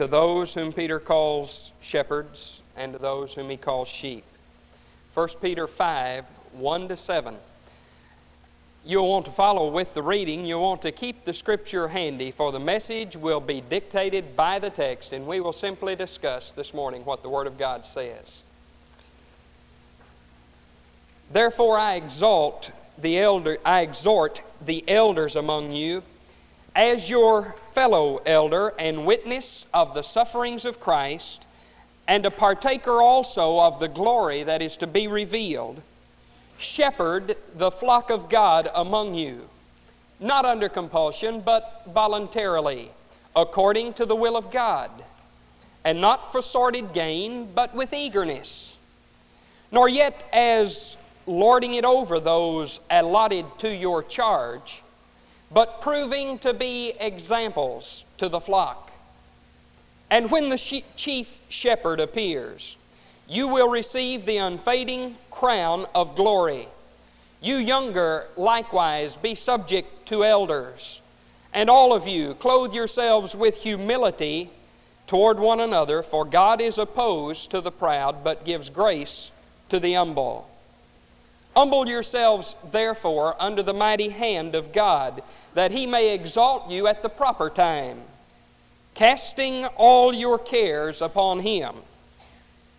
to 0.00 0.06
those 0.06 0.54
whom 0.54 0.72
Peter 0.72 0.98
calls 0.98 1.72
shepherds 1.82 2.62
and 2.74 2.94
to 2.94 2.98
those 2.98 3.34
whom 3.34 3.50
he 3.50 3.56
calls 3.58 3.86
sheep. 3.86 4.24
1 5.12 5.28
Peter 5.42 5.66
5 5.66 6.24
1 6.52 6.88
to 6.88 6.96
7. 6.96 7.36
You'll 8.82 9.10
want 9.10 9.26
to 9.26 9.30
follow 9.30 9.70
with 9.70 9.92
the 9.92 10.02
reading. 10.02 10.46
You'll 10.46 10.62
want 10.62 10.80
to 10.82 10.90
keep 10.90 11.26
the 11.26 11.34
scripture 11.34 11.88
handy, 11.88 12.30
for 12.30 12.50
the 12.50 12.58
message 12.58 13.14
will 13.14 13.40
be 13.40 13.60
dictated 13.60 14.34
by 14.34 14.58
the 14.58 14.70
text, 14.70 15.12
and 15.12 15.26
we 15.26 15.38
will 15.38 15.52
simply 15.52 15.94
discuss 15.94 16.50
this 16.50 16.72
morning 16.72 17.04
what 17.04 17.22
the 17.22 17.28
Word 17.28 17.46
of 17.46 17.58
God 17.58 17.84
says. 17.84 18.42
Therefore, 21.30 21.78
I 21.78 21.96
exalt 21.96 22.70
the 22.96 23.18
elder, 23.18 23.58
I 23.66 23.82
exhort 23.82 24.40
the 24.64 24.82
elders 24.88 25.36
among 25.36 25.72
you, 25.72 26.02
as 26.74 27.10
your 27.10 27.54
fellow 27.72 28.18
elder 28.26 28.72
and 28.78 29.06
witness 29.06 29.66
of 29.72 29.94
the 29.94 30.02
sufferings 30.02 30.64
of 30.64 30.80
Christ, 30.80 31.44
and 32.06 32.26
a 32.26 32.30
partaker 32.30 33.00
also 33.00 33.60
of 33.60 33.80
the 33.80 33.88
glory 33.88 34.42
that 34.42 34.62
is 34.62 34.76
to 34.78 34.86
be 34.86 35.06
revealed 35.06 35.82
shepherd 36.60 37.36
the 37.56 37.70
flock 37.70 38.10
of 38.10 38.28
God 38.28 38.68
among 38.74 39.14
you, 39.14 39.48
not 40.20 40.44
under 40.44 40.68
compulsion, 40.68 41.40
but 41.40 41.82
voluntarily, 41.88 42.90
according 43.34 43.94
to 43.94 44.04
the 44.04 44.14
will 44.14 44.36
of 44.36 44.50
God, 44.50 44.90
and 45.84 46.00
not 46.00 46.30
for 46.30 46.42
sordid 46.42 46.92
gain, 46.92 47.48
but 47.54 47.74
with 47.74 47.92
eagerness, 47.92 48.76
nor 49.72 49.88
yet 49.88 50.28
as 50.32 50.96
lording 51.26 51.74
it 51.74 51.84
over 51.84 52.20
those 52.20 52.80
allotted 52.90 53.46
to 53.58 53.74
your 53.74 54.02
charge, 54.02 54.82
but 55.50 55.80
proving 55.80 56.38
to 56.40 56.54
be 56.54 56.92
examples 57.00 58.04
to 58.18 58.28
the 58.28 58.40
flock. 58.40 58.90
And 60.10 60.30
when 60.30 60.48
the 60.48 60.58
chief 60.58 61.38
shepherd 61.48 62.00
appears, 62.00 62.76
you 63.28 63.46
will 63.46 63.68
receive 63.68 64.26
the 64.26 64.38
unfading 64.38 65.16
crown 65.30 65.86
of 65.94 66.16
glory. 66.16 66.68
You 67.40 67.56
younger, 67.56 68.26
likewise, 68.36 69.16
be 69.16 69.34
subject 69.34 70.06
to 70.06 70.24
elders. 70.24 71.00
And 71.54 71.70
all 71.70 71.92
of 71.92 72.08
you, 72.08 72.34
clothe 72.34 72.74
yourselves 72.74 73.36
with 73.36 73.58
humility 73.58 74.50
toward 75.06 75.38
one 75.38 75.60
another, 75.60 76.02
for 76.02 76.24
God 76.24 76.60
is 76.60 76.76
opposed 76.76 77.50
to 77.52 77.60
the 77.60 77.72
proud, 77.72 78.22
but 78.22 78.44
gives 78.44 78.68
grace 78.68 79.30
to 79.68 79.80
the 79.80 79.94
humble. 79.94 80.49
Humble 81.60 81.86
yourselves, 81.86 82.56
therefore, 82.70 83.36
under 83.38 83.62
the 83.62 83.74
mighty 83.74 84.08
hand 84.08 84.54
of 84.54 84.72
God, 84.72 85.22
that 85.52 85.72
he 85.72 85.86
may 85.86 86.14
exalt 86.14 86.70
you 86.70 86.86
at 86.86 87.02
the 87.02 87.10
proper 87.10 87.50
time, 87.50 88.00
casting 88.94 89.66
all 89.76 90.14
your 90.14 90.38
cares 90.38 91.02
upon 91.02 91.40
him 91.40 91.74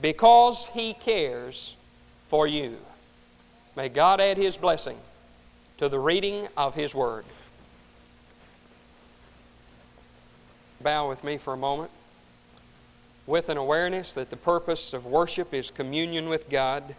because 0.01 0.65
He 0.73 0.93
cares 0.93 1.75
for 2.27 2.47
you. 2.47 2.77
May 3.75 3.87
God 3.87 4.19
add 4.19 4.37
His 4.37 4.57
blessing 4.57 4.97
to 5.77 5.87
the 5.87 5.99
reading 5.99 6.47
of 6.57 6.73
His 6.73 6.95
Word. 6.95 7.25
Bow 10.81 11.07
with 11.07 11.23
me 11.23 11.37
for 11.37 11.53
a 11.53 11.57
moment 11.57 11.91
with 13.27 13.47
an 13.49 13.57
awareness 13.57 14.13
that 14.13 14.31
the 14.31 14.37
purpose 14.37 14.91
of 14.91 15.05
worship 15.05 15.53
is 15.53 15.69
communion 15.69 16.29
with 16.29 16.49
God 16.49 16.95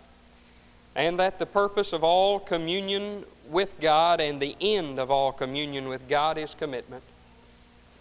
and 0.95 1.19
that 1.19 1.39
the 1.39 1.47
purpose 1.47 1.93
of 1.93 2.05
all 2.05 2.39
communion 2.39 3.25
with 3.49 3.81
God 3.81 4.21
and 4.21 4.41
the 4.41 4.57
end 4.61 4.99
of 4.99 5.11
all 5.11 5.33
communion 5.33 5.89
with 5.89 6.09
God 6.09 6.39
is 6.39 6.55
commitment. 6.55 7.03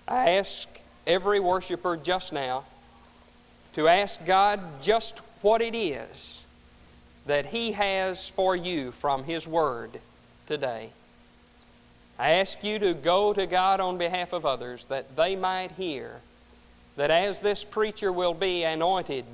I 0.08 0.31
ask 0.31 0.67
every 1.08 1.39
worshiper 1.39 1.97
just 1.97 2.34
now 2.34 2.66
to 3.73 3.88
ask 3.88 4.23
God 4.25 4.59
just 4.81 5.19
what 5.42 5.62
it 5.62 5.75
is 5.75 6.42
that 7.25 7.47
He 7.47 7.72
has 7.73 8.28
for 8.30 8.56
you 8.56 8.92
from 8.92 9.23
His 9.23 9.47
Word 9.47 10.00
today. 10.47 10.91
I 12.19 12.31
ask 12.31 12.63
you 12.63 12.78
to 12.79 12.94
go 12.94 13.34
to 13.34 13.47
God 13.47 13.79
on 13.79 13.97
behalf 13.97 14.34
of 14.34 14.46
others 14.46 14.85
that 14.85 15.16
they 15.16 15.35
might 15.35 15.72
hear 15.72 16.19
that 16.97 17.09
as 17.09 17.40
this 17.40 17.63
preacher 17.63 18.12
will 18.12 18.34
be 18.34 18.63
anointed 18.63 19.25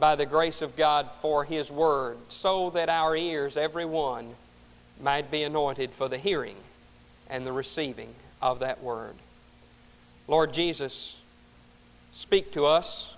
by 0.00 0.16
the 0.16 0.26
grace 0.26 0.62
of 0.62 0.76
God 0.76 1.10
for 1.20 1.44
His 1.44 1.70
Word, 1.70 2.16
so 2.28 2.70
that 2.70 2.88
our 2.88 3.14
ears, 3.14 3.56
every 3.56 3.84
one, 3.84 4.30
might 5.00 5.30
be 5.30 5.42
anointed 5.44 5.90
for 5.92 6.08
the 6.08 6.18
hearing 6.18 6.56
and 7.28 7.46
the 7.46 7.52
receiving 7.52 8.14
of 8.42 8.60
that 8.60 8.82
Word. 8.82 9.14
Lord 10.26 10.52
Jesus, 10.52 11.18
speak 12.12 12.52
to 12.52 12.66
us 12.66 13.14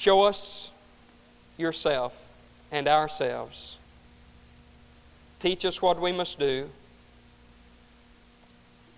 Show 0.00 0.22
us 0.22 0.70
yourself 1.58 2.18
and 2.72 2.88
ourselves. 2.88 3.76
Teach 5.40 5.64
us 5.64 5.82
what 5.82 6.00
we 6.00 6.12
must 6.12 6.38
do. 6.38 6.70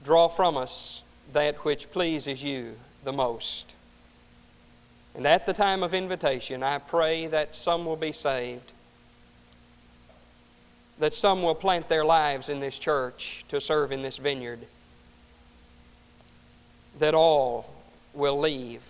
Draw 0.04 0.28
from 0.28 0.56
us 0.56 1.02
that 1.32 1.64
which 1.64 1.90
pleases 1.90 2.44
you 2.44 2.76
the 3.04 3.12
most. 3.12 3.74
And 5.14 5.26
at 5.26 5.46
the 5.46 5.52
time 5.52 5.82
of 5.82 5.92
invitation, 5.92 6.62
I 6.62 6.78
pray 6.78 7.26
that 7.26 7.54
some 7.54 7.84
will 7.84 7.96
be 7.96 8.12
saved, 8.12 8.72
that 10.98 11.12
some 11.12 11.42
will 11.42 11.54
plant 11.54 11.88
their 11.88 12.04
lives 12.04 12.48
in 12.48 12.60
this 12.60 12.78
church 12.78 13.44
to 13.48 13.60
serve 13.60 13.92
in 13.92 14.02
this 14.02 14.16
vineyard, 14.16 14.60
that 16.98 17.14
all 17.14 17.72
will 18.14 18.38
leave 18.38 18.82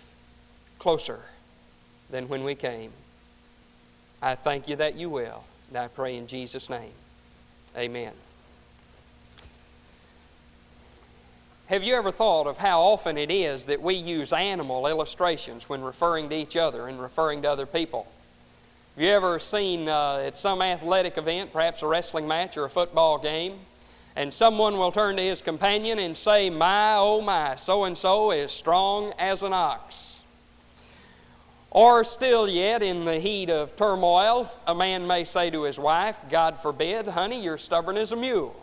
closer 0.79 1.19
than 2.09 2.29
when 2.29 2.43
we 2.43 2.55
came. 2.55 2.91
I 4.21 4.35
thank 4.35 4.67
you 4.67 4.77
that 4.77 4.95
you 4.95 5.09
will. 5.09 5.43
And 5.69 5.77
I 5.77 5.87
pray 5.87 6.15
in 6.15 6.27
Jesus' 6.27 6.69
name. 6.69 6.91
Amen. 7.75 8.13
Have 11.67 11.81
you 11.81 11.95
ever 11.95 12.11
thought 12.11 12.45
of 12.45 12.57
how 12.57 12.81
often 12.81 13.17
it 13.17 13.31
is 13.31 13.65
that 13.65 13.81
we 13.81 13.95
use 13.95 14.33
animal 14.33 14.85
illustrations 14.85 15.69
when 15.69 15.81
referring 15.81 16.27
to 16.29 16.35
each 16.35 16.57
other 16.57 16.87
and 16.87 17.01
referring 17.01 17.41
to 17.43 17.49
other 17.49 17.65
people? 17.65 18.05
Have 18.95 19.03
you 19.03 19.09
ever 19.09 19.39
seen 19.39 19.87
uh, 19.87 20.17
at 20.17 20.35
some 20.35 20.61
athletic 20.61 21.17
event, 21.17 21.53
perhaps 21.53 21.81
a 21.81 21.87
wrestling 21.87 22.27
match 22.27 22.57
or 22.57 22.65
a 22.65 22.69
football 22.69 23.17
game, 23.17 23.59
and 24.17 24.33
someone 24.33 24.77
will 24.77 24.91
turn 24.91 25.15
to 25.15 25.21
his 25.23 25.41
companion 25.41 25.99
and 25.99 26.17
say, 26.17 26.49
My, 26.49 26.95
oh 26.97 27.21
my, 27.21 27.55
so 27.55 27.85
and 27.85 27.97
so 27.97 28.31
is 28.31 28.51
strong 28.51 29.13
as 29.17 29.41
an 29.41 29.53
ox. 29.53 30.19
Or 31.71 32.03
still 32.03 32.47
yet, 32.47 32.83
in 32.83 33.05
the 33.05 33.19
heat 33.19 33.49
of 33.49 33.77
turmoil, 33.77 34.51
a 34.67 34.75
man 34.75 35.07
may 35.07 35.23
say 35.23 35.49
to 35.49 35.63
his 35.63 35.79
wife, 35.79 36.19
God 36.29 36.59
forbid, 36.59 37.07
honey, 37.07 37.41
you're 37.41 37.57
stubborn 37.57 37.97
as 37.97 38.11
a 38.11 38.17
mule. 38.17 38.62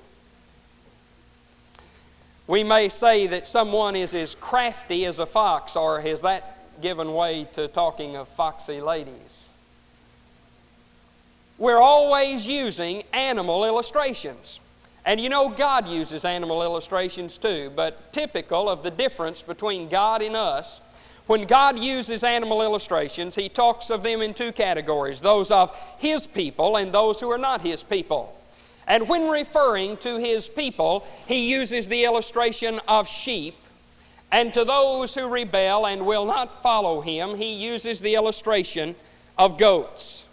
We 2.51 2.65
may 2.65 2.89
say 2.89 3.29
that 3.29 3.47
someone 3.47 3.95
is 3.95 4.13
as 4.13 4.35
crafty 4.35 5.05
as 5.05 5.21
a 5.21 5.27
fox, 5.27 5.77
or 5.77 6.01
has 6.01 6.23
that 6.23 6.81
given 6.83 7.15
way 7.15 7.47
to 7.53 7.69
talking 7.69 8.17
of 8.17 8.27
foxy 8.27 8.81
ladies? 8.81 9.51
We're 11.59 11.79
always 11.79 12.49
using 12.49 13.05
animal 13.13 13.65
illustrations. 13.65 14.59
And 15.07 15.21
you 15.21 15.29
know, 15.29 15.49
God 15.49 15.87
uses 15.87 16.25
animal 16.25 16.65
illustrations 16.65 17.39
too, 17.39 17.71
but 17.77 18.13
typical 18.13 18.69
of 18.69 18.83
the 18.83 18.91
difference 18.91 19.43
between 19.43 19.89
God 19.89 20.21
and 20.21 20.35
us 20.35 20.81
when 21.29 21.45
God 21.45 21.79
uses 21.79 22.25
animal 22.25 22.63
illustrations, 22.63 23.37
He 23.37 23.49
talks 23.49 23.91
of 23.91 24.03
them 24.03 24.23
in 24.23 24.35
two 24.35 24.51
categories 24.51 25.21
those 25.21 25.53
of 25.53 25.73
His 25.99 26.27
people 26.27 26.79
and 26.79 26.91
those 26.91 27.21
who 27.21 27.31
are 27.31 27.39
not 27.39 27.61
His 27.61 27.85
people. 27.85 28.40
And 28.91 29.09
when 29.09 29.29
referring 29.29 29.99
to 29.99 30.19
His 30.19 30.49
people, 30.49 31.07
He 31.29 31.49
uses 31.49 31.87
the 31.87 32.05
illustration 32.05 32.81
of 32.89 33.07
sheep. 33.07 33.55
And 34.33 34.53
to 34.53 34.65
those 34.65 35.15
who 35.15 35.29
rebel 35.29 35.87
and 35.87 36.05
will 36.05 36.27
not 36.27 36.61
follow 36.61 37.01
Him, 37.01 37.37
He 37.37 37.53
uses 37.53 38.01
the 38.01 38.17
illustration 38.17 38.97
of 39.39 39.57
goats. 39.59 40.25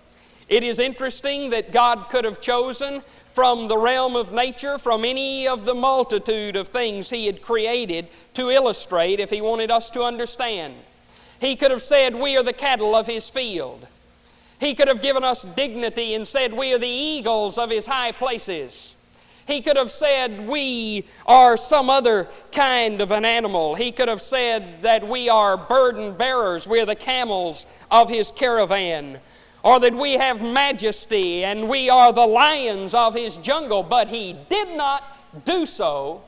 It 0.49 0.63
is 0.63 0.79
interesting 0.79 1.51
that 1.51 1.71
God 1.71 2.09
could 2.09 2.25
have 2.25 2.41
chosen 2.41 3.03
from 3.31 3.67
the 3.67 3.77
realm 3.77 4.15
of 4.15 4.33
nature, 4.33 4.79
from 4.79 5.05
any 5.05 5.47
of 5.47 5.65
the 5.65 5.75
multitude 5.75 6.55
of 6.55 6.69
things 6.69 7.11
He 7.11 7.27
had 7.27 7.43
created 7.43 8.07
to 8.33 8.49
illustrate 8.49 9.19
if 9.19 9.29
He 9.29 9.39
wanted 9.39 9.69
us 9.69 9.91
to 9.91 10.01
understand. 10.01 10.73
He 11.39 11.55
could 11.55 11.69
have 11.69 11.83
said, 11.83 12.15
We 12.15 12.35
are 12.37 12.43
the 12.43 12.53
cattle 12.53 12.95
of 12.95 13.05
His 13.05 13.29
field. 13.29 13.85
He 14.59 14.73
could 14.73 14.87
have 14.87 15.01
given 15.01 15.23
us 15.23 15.43
dignity 15.55 16.13
and 16.13 16.27
said, 16.27 16.53
We 16.53 16.73
are 16.73 16.79
the 16.79 16.87
eagles 16.87 17.57
of 17.57 17.69
His 17.69 17.85
high 17.85 18.11
places. 18.11 18.93
He 19.45 19.61
could 19.61 19.77
have 19.77 19.91
said, 19.91 20.47
We 20.47 21.05
are 21.25 21.57
some 21.57 21.89
other 21.89 22.27
kind 22.51 23.01
of 23.01 23.11
an 23.11 23.23
animal. 23.23 23.75
He 23.75 23.91
could 23.91 24.07
have 24.07 24.21
said 24.21 24.81
that 24.81 25.07
we 25.07 25.29
are 25.29 25.57
burden 25.57 26.13
bearers. 26.13 26.67
We're 26.67 26.85
the 26.85 26.95
camels 26.95 27.65
of 27.91 28.09
His 28.09 28.31
caravan 28.31 29.19
or 29.63 29.79
that 29.79 29.93
we 29.93 30.13
have 30.13 30.41
majesty 30.41 31.43
and 31.43 31.67
we 31.67 31.89
are 31.89 32.13
the 32.13 32.25
lions 32.25 32.93
of 32.93 33.13
his 33.15 33.37
jungle, 33.37 33.83
but 33.83 34.07
he 34.07 34.33
did 34.49 34.77
not 34.77 35.03
do 35.45 35.65
so. 35.65 36.21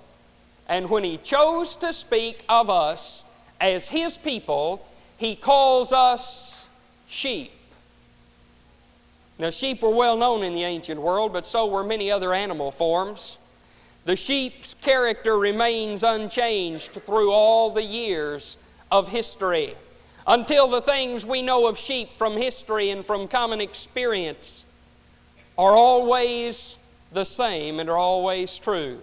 And 0.68 0.90
when 0.90 1.04
he 1.04 1.18
chose 1.18 1.76
to 1.78 1.94
speak 1.94 2.44
of 2.50 2.70
us 2.70 3.24
as 3.60 3.88
His 3.88 4.18
people, 4.18 4.86
He 5.18 5.36
calls 5.36 5.92
us 5.92 6.70
sheep. 7.08 7.52
Now, 9.40 9.50
sheep 9.50 9.82
were 9.82 9.90
well 9.90 10.18
known 10.18 10.44
in 10.44 10.54
the 10.54 10.64
ancient 10.64 11.02
world, 11.02 11.32
but 11.32 11.48
so 11.48 11.66
were 11.66 11.84
many 11.84 12.12
other 12.12 12.34
animal 12.34 12.72
forms. 12.72 13.38
The 14.04 14.18
sheep's 14.18 14.74
character 14.74 15.38
remains 15.38 16.04
unchanged 16.04 16.92
through 16.92 17.32
all 17.32 17.72
the 17.72 17.84
years 17.84 18.58
of 18.92 19.08
history 19.08 19.76
until 20.28 20.68
the 20.68 20.82
things 20.82 21.26
we 21.26 21.42
know 21.42 21.68
of 21.68 21.78
sheep 21.78 22.18
from 22.18 22.36
history 22.36 22.90
and 22.90 23.06
from 23.06 23.30
common 23.30 23.62
experience 23.62 24.66
are 25.58 25.74
always 25.74 26.76
the 27.14 27.24
same 27.24 27.80
and 27.80 27.90
are 27.90 27.98
always 27.98 28.60
true. 28.60 29.00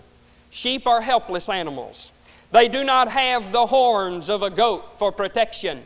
Sheep 0.51 0.87
are 0.87 1.01
helpless 1.01 1.49
animals. 1.49 2.13
They 2.53 2.69
do 2.69 2.85
not 2.85 3.09
have 3.09 3.53
the 3.53 3.67
horns 3.67 4.29
of 4.29 4.43
a 4.43 4.51
goat 4.51 4.99
for 4.99 5.13
protection. 5.13 5.83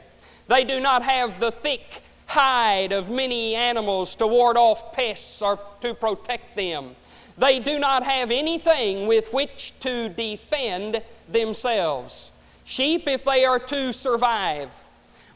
They 0.48 0.64
do 0.64 0.80
not 0.80 1.02
have 1.02 1.38
the 1.38 1.52
thick 1.52 2.02
hide 2.30 2.92
of 2.92 3.10
many 3.10 3.56
animals 3.56 4.14
to 4.14 4.24
ward 4.24 4.56
off 4.56 4.92
pests 4.92 5.42
or 5.42 5.58
to 5.80 5.92
protect 5.94 6.54
them. 6.54 6.94
They 7.36 7.58
do 7.58 7.80
not 7.80 8.04
have 8.04 8.30
anything 8.30 9.08
with 9.08 9.32
which 9.32 9.72
to 9.80 10.08
defend 10.10 11.02
themselves. 11.28 12.30
Sheep, 12.62 13.08
if 13.08 13.24
they 13.24 13.44
are 13.44 13.58
to 13.58 13.92
survive, 13.92 14.70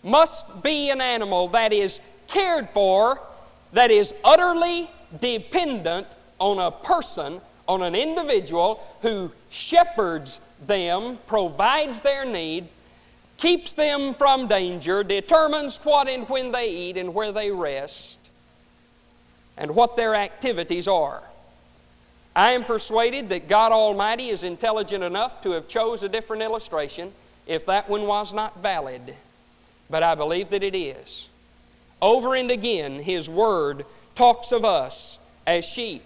must 0.04 0.62
be 0.62 0.90
an 0.90 1.00
animal 1.00 1.48
that 1.48 1.72
is 1.72 1.98
cared 2.28 2.70
for, 2.70 3.20
that 3.72 3.90
is 3.90 4.14
utterly 4.22 4.88
dependent 5.20 6.06
on 6.38 6.60
a 6.60 6.70
person, 6.70 7.40
on 7.66 7.82
an 7.82 7.96
individual 7.96 8.80
who 9.02 9.32
shepherds 9.50 10.38
them, 10.64 11.18
provides 11.26 12.00
their 12.02 12.24
need, 12.24 12.68
keeps 13.36 13.72
them 13.72 14.14
from 14.14 14.46
danger, 14.46 15.02
determines 15.02 15.76
what 15.78 16.08
and 16.08 16.28
when 16.28 16.52
they 16.52 16.70
eat 16.70 16.96
and 16.96 17.14
where 17.14 17.32
they 17.32 17.50
rest, 17.50 18.18
and 19.56 19.74
what 19.74 19.96
their 19.96 20.14
activities 20.14 20.88
are. 20.88 21.22
I 22.36 22.50
am 22.50 22.64
persuaded 22.64 23.28
that 23.28 23.48
God 23.48 23.70
Almighty 23.70 24.28
is 24.28 24.42
intelligent 24.42 25.04
enough 25.04 25.40
to 25.42 25.52
have 25.52 25.68
chose 25.68 26.02
a 26.02 26.08
different 26.08 26.42
illustration 26.42 27.12
if 27.46 27.66
that 27.66 27.88
one 27.88 28.06
was 28.06 28.32
not 28.32 28.60
valid. 28.60 29.14
But 29.88 30.02
I 30.02 30.14
believe 30.14 30.50
that 30.50 30.62
it 30.62 30.76
is. 30.76 31.28
Over 32.02 32.34
and 32.34 32.50
again, 32.50 32.98
His 32.98 33.28
Word 33.28 33.86
talks 34.16 34.50
of 34.50 34.64
us 34.64 35.18
as 35.46 35.64
sheep. 35.64 36.04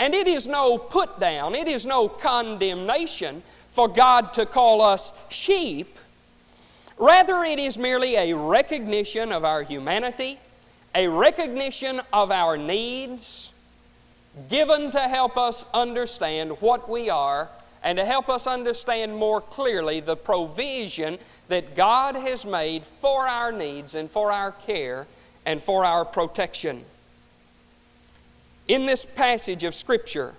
And 0.00 0.14
it 0.14 0.26
is 0.26 0.46
no 0.46 0.78
put 0.78 1.20
down, 1.20 1.54
it 1.54 1.68
is 1.68 1.84
no 1.84 2.08
condemnation 2.08 3.42
for 3.80 3.88
God 3.88 4.34
to 4.34 4.44
call 4.44 4.82
us 4.82 5.14
sheep. 5.30 5.96
Rather, 6.98 7.42
it 7.44 7.58
is 7.58 7.78
merely 7.78 8.14
a 8.14 8.36
recognition 8.36 9.32
of 9.32 9.42
our 9.42 9.62
humanity, 9.62 10.38
a 10.94 11.08
recognition 11.08 12.02
of 12.12 12.30
our 12.30 12.58
needs, 12.58 13.52
given 14.50 14.90
to 14.90 15.00
help 15.00 15.38
us 15.38 15.64
understand 15.72 16.60
what 16.60 16.90
we 16.90 17.08
are 17.08 17.48
and 17.82 17.96
to 17.96 18.04
help 18.04 18.28
us 18.28 18.46
understand 18.46 19.16
more 19.16 19.40
clearly 19.40 20.00
the 20.00 20.14
provision 20.14 21.16
that 21.48 21.74
God 21.74 22.16
has 22.16 22.44
made 22.44 22.84
for 22.84 23.26
our 23.26 23.50
needs 23.50 23.94
and 23.94 24.10
for 24.10 24.30
our 24.30 24.52
care 24.52 25.06
and 25.46 25.62
for 25.62 25.86
our 25.86 26.04
protection. 26.04 26.84
In 28.68 28.84
this 28.84 29.06
passage 29.06 29.64
of 29.64 29.74
Scripture, 29.74 30.34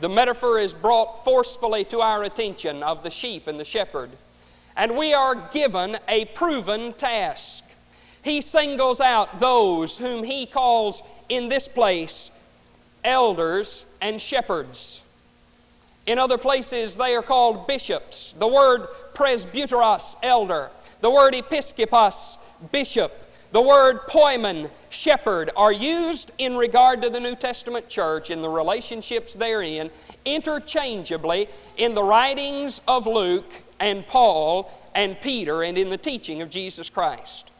the 0.00 0.08
metaphor 0.08 0.58
is 0.58 0.74
brought 0.74 1.24
forcefully 1.24 1.84
to 1.86 2.00
our 2.00 2.22
attention 2.22 2.82
of 2.82 3.02
the 3.02 3.10
sheep 3.10 3.46
and 3.46 3.58
the 3.58 3.64
shepherd. 3.64 4.10
And 4.76 4.96
we 4.96 5.12
are 5.12 5.34
given 5.34 5.96
a 6.06 6.26
proven 6.26 6.92
task. 6.92 7.64
He 8.22 8.40
singles 8.40 9.00
out 9.00 9.40
those 9.40 9.98
whom 9.98 10.22
he 10.22 10.46
calls 10.46 11.02
in 11.28 11.48
this 11.48 11.66
place 11.66 12.30
elders 13.04 13.84
and 14.00 14.20
shepherds. 14.20 15.02
In 16.06 16.18
other 16.18 16.38
places, 16.38 16.96
they 16.96 17.14
are 17.14 17.22
called 17.22 17.66
bishops. 17.66 18.34
The 18.38 18.48
word 18.48 18.88
presbyteros, 19.14 20.16
elder. 20.22 20.70
The 21.00 21.10
word 21.10 21.34
episkopos, 21.34 22.38
bishop 22.72 23.27
the 23.50 23.62
word 23.62 24.00
poimen, 24.08 24.70
shepherd, 24.90 25.50
are 25.56 25.72
used 25.72 26.32
in 26.38 26.56
regard 26.56 27.00
to 27.02 27.10
the 27.10 27.20
New 27.20 27.34
Testament 27.34 27.88
church 27.88 28.28
and 28.30 28.44
the 28.44 28.48
relationships 28.48 29.34
therein 29.34 29.90
interchangeably 30.24 31.48
in 31.76 31.94
the 31.94 32.02
writings 32.02 32.82
of 32.86 33.06
Luke 33.06 33.50
and 33.80 34.06
Paul 34.06 34.70
and 34.94 35.18
Peter 35.20 35.62
and 35.62 35.78
in 35.78 35.88
the 35.88 35.96
teaching 35.96 36.42
of 36.42 36.50
Jesus 36.50 36.90
Christ. 36.90 37.50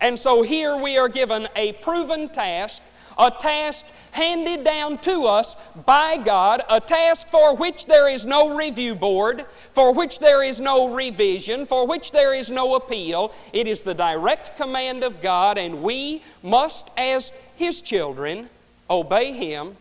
And 0.00 0.18
so 0.18 0.42
here 0.42 0.76
we 0.80 0.96
are 0.96 1.08
given 1.08 1.48
a 1.54 1.72
proven 1.74 2.28
task 2.28 2.82
a 3.18 3.30
task 3.30 3.86
handed 4.12 4.64
down 4.64 4.98
to 4.98 5.24
us 5.24 5.56
by 5.84 6.16
God, 6.16 6.62
a 6.68 6.80
task 6.80 7.28
for 7.28 7.56
which 7.56 7.86
there 7.86 8.08
is 8.08 8.26
no 8.26 8.54
review 8.54 8.94
board, 8.94 9.46
for 9.72 9.92
which 9.92 10.18
there 10.18 10.42
is 10.42 10.60
no 10.60 10.94
revision, 10.94 11.66
for 11.66 11.86
which 11.86 12.12
there 12.12 12.34
is 12.34 12.50
no 12.50 12.74
appeal. 12.74 13.32
It 13.52 13.66
is 13.66 13.82
the 13.82 13.94
direct 13.94 14.56
command 14.56 15.02
of 15.04 15.20
God, 15.20 15.58
and 15.58 15.82
we 15.82 16.22
must, 16.42 16.90
as 16.96 17.32
His 17.56 17.80
children, 17.80 18.48
obey 18.88 19.32
Him 19.32 19.76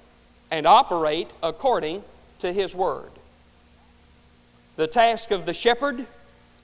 and 0.52 0.66
operate 0.66 1.30
according 1.44 2.04
to 2.40 2.52
His 2.54 2.74
Word. 2.74 3.12
The 4.76 4.88
task 4.88 5.32
of 5.32 5.46
the 5.46 5.54
shepherd 5.54 6.06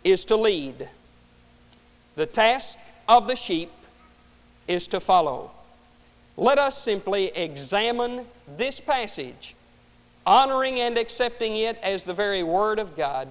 is 0.03 0.25
to 0.25 0.35
lead. 0.35 0.89
The 2.15 2.25
task 2.25 2.77
of 3.07 3.27
the 3.27 3.35
sheep 3.35 3.71
is 4.67 4.87
to 4.87 4.99
follow. 4.99 5.51
Let 6.41 6.57
us 6.57 6.75
simply 6.75 7.27
examine 7.37 8.25
this 8.57 8.79
passage, 8.79 9.53
honoring 10.25 10.79
and 10.79 10.97
accepting 10.97 11.55
it 11.55 11.77
as 11.83 12.03
the 12.03 12.15
very 12.15 12.41
Word 12.41 12.79
of 12.79 12.97
God, 12.97 13.27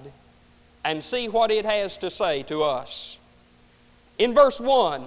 and 0.85 1.03
see 1.03 1.27
what 1.27 1.51
it 1.51 1.65
has 1.65 1.97
to 1.97 2.09
say 2.09 2.43
to 2.43 2.63
us. 2.63 3.17
In 4.17 4.33
verse 4.33 4.61
1 4.61 5.03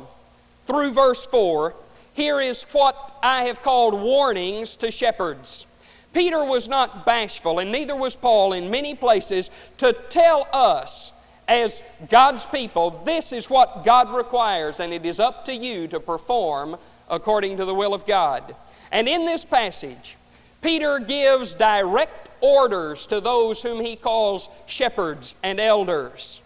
through 0.67 0.93
verse 0.93 1.25
4, 1.25 1.75
here 2.13 2.43
is 2.43 2.65
what 2.73 3.17
I 3.23 3.45
have 3.45 3.63
called 3.63 3.95
warnings 3.95 4.77
to 4.77 4.91
shepherds. 4.91 5.65
Peter 6.13 6.45
was 6.45 6.69
not 6.69 7.07
bashful, 7.07 7.59
and 7.59 7.73
neither 7.73 7.97
was 7.97 8.17
Paul 8.17 8.53
in 8.53 8.71
many 8.71 8.95
places, 8.95 9.49
to 9.79 9.95
tell 10.11 10.47
us 10.53 11.15
as 11.49 11.81
God's 12.11 12.45
people, 12.45 13.03
this 13.07 13.33
is 13.33 13.49
what 13.49 13.83
God 13.83 14.15
requires, 14.15 14.79
and 14.79 14.93
it 14.93 15.07
is 15.07 15.19
up 15.19 15.47
to 15.47 15.55
you 15.55 15.89
to 15.89 15.99
perform 15.99 16.77
according 17.09 17.57
to 17.59 17.65
the 17.65 17.75
will 17.75 17.95
of 17.95 18.07
God. 18.07 18.55
And 18.91 19.09
in 19.09 19.25
this 19.25 19.45
passage, 19.45 20.17
Peter 20.63 20.99
gives 20.99 21.55
direct 21.55 22.29
orders 22.41 23.07
to 23.07 23.21
those 23.21 23.63
whom 23.63 23.81
he 23.81 23.97
calls 23.97 24.49
shepherds 24.67 25.35
and 25.43 25.61
elders. 25.61 26.41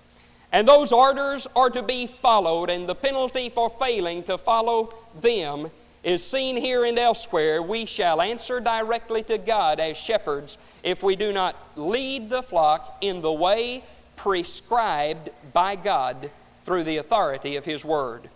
And 0.50 0.66
those 0.66 0.92
orders 0.92 1.46
are 1.54 1.70
to 1.70 1.82
be 1.82 2.06
followed, 2.06 2.70
and 2.70 2.88
the 2.88 2.94
penalty 2.94 3.50
for 3.50 3.68
failing 3.68 4.22
to 4.24 4.38
follow 4.38 4.94
them 5.20 5.70
is 6.02 6.24
seen 6.24 6.56
here 6.56 6.84
and 6.84 6.98
elsewhere. 6.98 7.60
We 7.60 7.84
shall 7.84 8.22
answer 8.22 8.60
directly 8.60 9.22
to 9.24 9.36
God 9.36 9.78
as 9.78 9.96
shepherds 9.96 10.56
if 10.82 11.02
we 11.02 11.16
do 11.16 11.32
not 11.32 11.56
lead 11.76 12.30
the 12.30 12.42
flock 12.42 12.96
in 13.00 13.20
the 13.20 13.32
way 13.32 13.84
prescribed 14.16 15.30
by 15.52 15.76
God 15.76 16.30
through 16.64 16.84
the 16.84 16.96
authority 16.96 17.56
of 17.56 17.64
His 17.64 17.84
Word. 17.84 18.30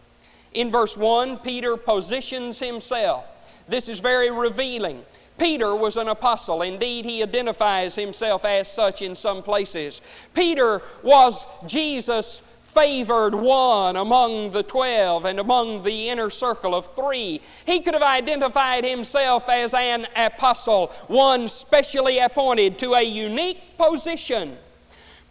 In 0.54 0.70
verse 0.70 0.96
1, 0.96 1.38
Peter 1.38 1.76
positions 1.76 2.58
himself. 2.58 3.28
This 3.68 3.88
is 3.88 4.00
very 4.00 4.30
revealing. 4.30 5.02
Peter 5.38 5.74
was 5.74 5.96
an 5.96 6.08
apostle. 6.08 6.62
Indeed, 6.62 7.04
he 7.04 7.22
identifies 7.22 7.94
himself 7.94 8.44
as 8.44 8.70
such 8.70 9.02
in 9.02 9.16
some 9.16 9.42
places. 9.42 10.00
Peter 10.34 10.82
was 11.02 11.46
Jesus' 11.66 12.42
favored 12.62 13.34
one 13.34 13.96
among 13.96 14.50
the 14.50 14.62
twelve 14.62 15.24
and 15.26 15.38
among 15.38 15.82
the 15.82 16.08
inner 16.08 16.30
circle 16.30 16.74
of 16.74 16.94
three. 16.94 17.40
He 17.66 17.80
could 17.80 17.94
have 17.94 18.02
identified 18.02 18.84
himself 18.84 19.48
as 19.48 19.74
an 19.74 20.06
apostle, 20.16 20.88
one 21.06 21.48
specially 21.48 22.18
appointed 22.18 22.78
to 22.78 22.94
a 22.94 23.02
unique 23.02 23.76
position. 23.76 24.56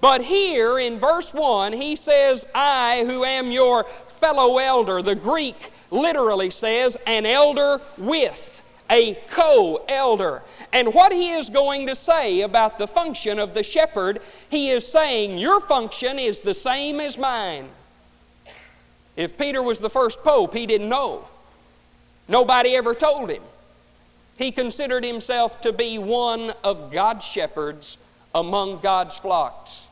But 0.02 0.24
here 0.24 0.80
in 0.80 1.00
verse 1.00 1.34
1, 1.34 1.74
he 1.74 1.96
says, 1.96 2.46
I, 2.56 3.04
who 3.06 3.24
am 3.24 3.52
your 3.52 3.86
fellow 4.22 4.58
elder. 4.60 5.02
The 5.02 5.16
Greek 5.16 5.72
literally 5.90 6.50
says 6.50 6.98
an 7.06 7.26
elder 7.26 7.82
with, 7.98 8.64
a 8.90 9.16
co 9.30 9.84
elder. 9.90 10.44
And 10.72 10.94
what 10.94 11.12
he 11.12 11.32
is 11.32 11.50
going 11.50 11.88
to 11.88 11.96
say 11.96 12.42
about 12.42 12.78
the 12.78 12.88
function 12.88 13.40
of 13.40 13.54
the 13.54 13.64
shepherd, 13.64 14.22
he 14.50 14.70
is 14.70 14.88
saying, 14.88 15.38
Your 15.38 15.60
function 15.60 16.20
is 16.20 16.40
the 16.40 16.54
same 16.54 17.00
as 17.02 17.18
mine. 17.18 17.68
If 19.18 19.38
Peter 19.38 19.62
was 19.62 19.80
the 19.80 19.90
first 19.90 20.24
pope, 20.24 20.54
he 20.54 20.66
didn't 20.66 20.88
know. 20.88 21.28
Nobody 22.30 22.76
ever 22.76 22.96
told 22.96 23.30
him. 23.30 23.44
He 24.38 24.52
considered 24.52 25.04
himself 25.04 25.62
to 25.62 25.74
be 25.74 26.00
one 26.00 26.54
of 26.64 26.92
God's 26.92 27.26
shepherds 27.26 27.98
among 28.34 28.80
God's 28.80 29.18
flocks. 29.18 29.88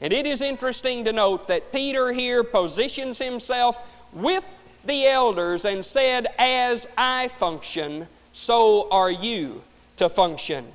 And 0.00 0.12
it 0.12 0.26
is 0.26 0.40
interesting 0.40 1.04
to 1.04 1.12
note 1.12 1.48
that 1.48 1.72
Peter 1.72 2.12
here 2.12 2.42
positions 2.42 3.18
himself 3.18 3.78
with 4.12 4.44
the 4.84 5.06
elders 5.06 5.64
and 5.64 5.84
said, 5.84 6.26
As 6.38 6.86
I 6.96 7.28
function, 7.28 8.08
so 8.32 8.88
are 8.90 9.10
you 9.10 9.62
to 9.96 10.08
function. 10.08 10.66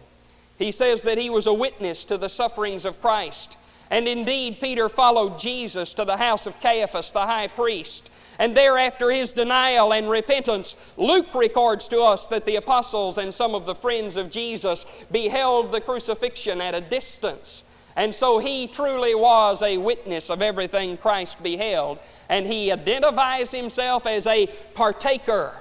He 0.57 0.71
says 0.71 1.01
that 1.01 1.17
he 1.17 1.29
was 1.29 1.47
a 1.47 1.53
witness 1.53 2.05
to 2.05 2.17
the 2.17 2.29
sufferings 2.29 2.85
of 2.85 3.01
Christ. 3.01 3.57
And 3.89 4.07
indeed, 4.07 4.59
Peter 4.59 4.89
followed 4.89 5.37
Jesus 5.37 5.93
to 5.95 6.05
the 6.05 6.17
house 6.17 6.47
of 6.47 6.59
Caiaphas, 6.59 7.11
the 7.11 7.25
high 7.25 7.47
priest. 7.47 8.09
And 8.37 8.55
thereafter 8.55 9.11
his 9.11 9.33
denial 9.33 9.93
and 9.93 10.09
repentance, 10.09 10.75
Luke 10.97 11.33
records 11.33 11.87
to 11.89 12.01
us 12.01 12.27
that 12.27 12.45
the 12.45 12.57
apostles 12.57 13.17
and 13.17 13.33
some 13.33 13.55
of 13.55 13.65
the 13.65 13.75
friends 13.75 14.17
of 14.17 14.29
Jesus 14.29 14.85
beheld 15.11 15.71
the 15.71 15.81
crucifixion 15.81 16.61
at 16.61 16.75
a 16.75 16.81
distance. 16.81 17.63
And 17.95 18.13
so 18.13 18.39
he 18.39 18.67
truly 18.67 19.15
was 19.15 19.61
a 19.61 19.77
witness 19.77 20.29
of 20.29 20.41
everything 20.41 20.97
Christ 20.97 21.41
beheld. 21.41 21.99
And 22.27 22.45
he 22.45 22.71
identifies 22.71 23.51
himself 23.51 24.05
as 24.05 24.27
a 24.27 24.47
partaker 24.73 25.53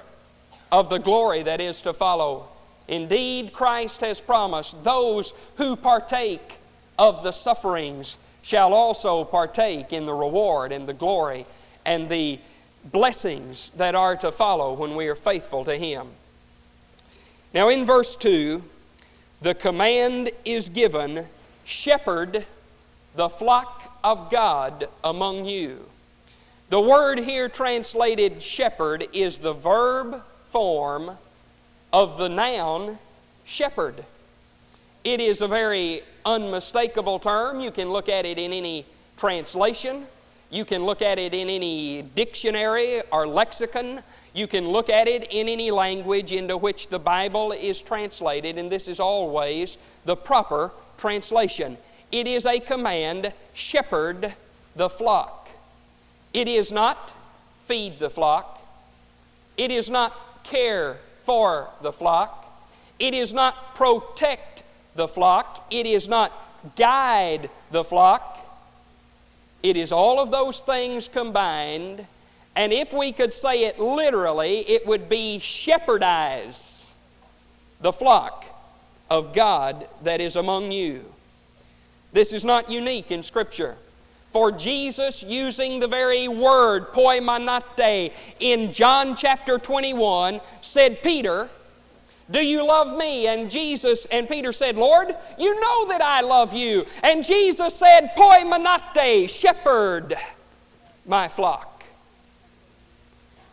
of 0.71 0.89
the 0.89 0.97
glory 0.97 1.43
that 1.43 1.61
is 1.61 1.81
to 1.83 1.93
follow. 1.93 2.49
Indeed, 2.87 3.53
Christ 3.53 4.01
has 4.01 4.19
promised 4.19 4.83
those 4.83 5.33
who 5.55 5.75
partake 5.75 6.59
of 6.99 7.23
the 7.23 7.31
sufferings 7.31 8.17
shall 8.41 8.73
also 8.73 9.23
partake 9.23 9.91
in 9.91 10.05
the 10.05 10.13
reward 10.13 10.71
and 10.71 10.87
the 10.87 10.93
glory 10.93 11.45
and 11.85 12.09
the 12.09 12.39
blessings 12.91 13.71
that 13.77 13.95
are 13.95 14.15
to 14.17 14.31
follow 14.31 14.73
when 14.73 14.95
we 14.95 15.07
are 15.07 15.15
faithful 15.15 15.65
to 15.65 15.75
Him. 15.75 16.07
Now, 17.53 17.69
in 17.69 17.85
verse 17.85 18.15
2, 18.15 18.61
the 19.41 19.55
command 19.55 20.31
is 20.43 20.69
given 20.69 21.27
shepherd 21.65 22.45
the 23.15 23.27
flock 23.27 23.97
of 24.03 24.29
God 24.29 24.87
among 25.03 25.45
you. 25.45 25.85
The 26.69 26.79
word 26.79 27.19
here 27.19 27.49
translated 27.49 28.41
shepherd 28.41 29.07
is 29.13 29.39
the 29.39 29.53
verb 29.53 30.21
form 30.45 31.17
of 31.91 32.17
the 32.17 32.27
noun 32.27 32.99
shepherd. 33.43 34.05
It 35.03 35.19
is 35.19 35.41
a 35.41 35.47
very 35.47 36.01
unmistakable 36.25 37.19
term. 37.19 37.59
You 37.59 37.71
can 37.71 37.91
look 37.91 38.09
at 38.09 38.25
it 38.25 38.37
in 38.37 38.51
any 38.51 38.85
translation. 39.17 40.07
You 40.49 40.65
can 40.65 40.83
look 40.83 41.01
at 41.01 41.19
it 41.19 41.33
in 41.33 41.49
any 41.49 42.01
dictionary 42.01 43.01
or 43.11 43.27
lexicon. 43.27 44.01
You 44.33 44.47
can 44.47 44.67
look 44.69 44.89
at 44.89 45.07
it 45.07 45.27
in 45.31 45.47
any 45.47 45.71
language 45.71 46.31
into 46.31 46.57
which 46.57 46.89
the 46.89 46.99
Bible 46.99 47.51
is 47.51 47.81
translated, 47.81 48.57
and 48.57 48.71
this 48.71 48.87
is 48.87 48.99
always 48.99 49.77
the 50.05 50.15
proper 50.15 50.71
translation. 50.97 51.77
It 52.11 52.27
is 52.27 52.45
a 52.45 52.59
command 52.59 53.33
shepherd 53.53 54.33
the 54.75 54.89
flock. 54.89 55.49
It 56.33 56.47
is 56.47 56.71
not 56.71 57.11
feed 57.65 57.99
the 57.99 58.09
flock. 58.09 58.61
It 59.57 59.71
is 59.71 59.89
not 59.89 60.43
care 60.43 60.97
for 61.23 61.69
the 61.81 61.91
flock. 61.91 62.41
It 62.99 63.13
is 63.13 63.33
not 63.33 63.75
protect 63.75 64.63
the 64.95 65.07
flock. 65.07 65.65
It 65.71 65.85
is 65.85 66.07
not 66.07 66.31
guide 66.75 67.49
the 67.71 67.83
flock. 67.83 68.39
It 69.63 69.75
is 69.75 69.91
all 69.91 70.19
of 70.19 70.31
those 70.31 70.61
things 70.61 71.07
combined. 71.07 72.05
And 72.55 72.71
if 72.71 72.93
we 72.93 73.11
could 73.11 73.33
say 73.33 73.65
it 73.65 73.79
literally, 73.79 74.59
it 74.59 74.85
would 74.85 75.09
be 75.09 75.39
shepherdize 75.39 76.91
the 77.81 77.91
flock 77.91 78.45
of 79.09 79.33
God 79.33 79.87
that 80.03 80.21
is 80.21 80.35
among 80.35 80.71
you. 80.71 81.05
This 82.13 82.33
is 82.33 82.45
not 82.45 82.69
unique 82.69 83.11
in 83.11 83.23
Scripture. 83.23 83.75
For 84.31 84.51
Jesus, 84.51 85.23
using 85.23 85.79
the 85.79 85.87
very 85.87 86.27
word 86.27 86.91
poimanate 86.91 88.11
in 88.39 88.73
John 88.73 89.15
chapter 89.15 89.57
21, 89.57 90.41
said, 90.61 91.01
Peter, 91.01 91.49
do 92.29 92.39
you 92.39 92.67
love 92.67 92.97
me? 92.97 93.27
And 93.27 93.51
Jesus 93.51 94.05
and 94.05 94.27
Peter 94.27 94.51
said, 94.51 94.75
Lord, 94.75 95.15
you 95.37 95.59
know 95.59 95.87
that 95.89 96.01
I 96.01 96.21
love 96.21 96.53
you. 96.53 96.85
And 97.03 97.23
Jesus 97.23 97.75
said, 97.75 98.11
Poimanate, 98.17 99.29
shepherd 99.29 100.15
my 101.05 101.27
flock. 101.27 101.83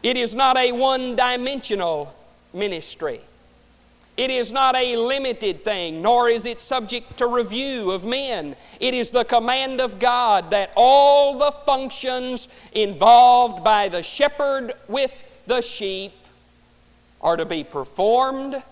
It 0.03 0.17
is 0.17 0.35
not 0.35 0.57
a 0.57 0.73
one 0.73 1.15
dimensional 1.17 2.15
ministry. 2.53 3.21
It 4.17 4.31
is 4.31 4.53
not 4.53 4.77
a 4.77 4.97
limited 4.97 5.65
thing, 5.65 6.03
nor 6.03 6.29
is 6.29 6.45
it 6.45 6.61
subject 6.61 7.17
to 7.19 7.27
review 7.27 7.91
of 7.91 8.05
men. 8.05 8.57
It 8.79 8.93
is 8.93 9.11
the 9.11 9.25
command 9.25 9.81
of 9.81 9.99
God 9.99 10.51
that 10.51 10.73
all 10.77 11.39
the 11.39 11.53
functions 11.65 12.49
involved 12.73 13.65
by 13.65 13.89
the 13.89 14.03
shepherd 14.03 14.75
with 14.87 15.13
the 15.47 15.63
sheep 15.63 16.13
are 17.23 17.37
to 17.37 17.47
be 17.47 17.65
performed 17.65 18.63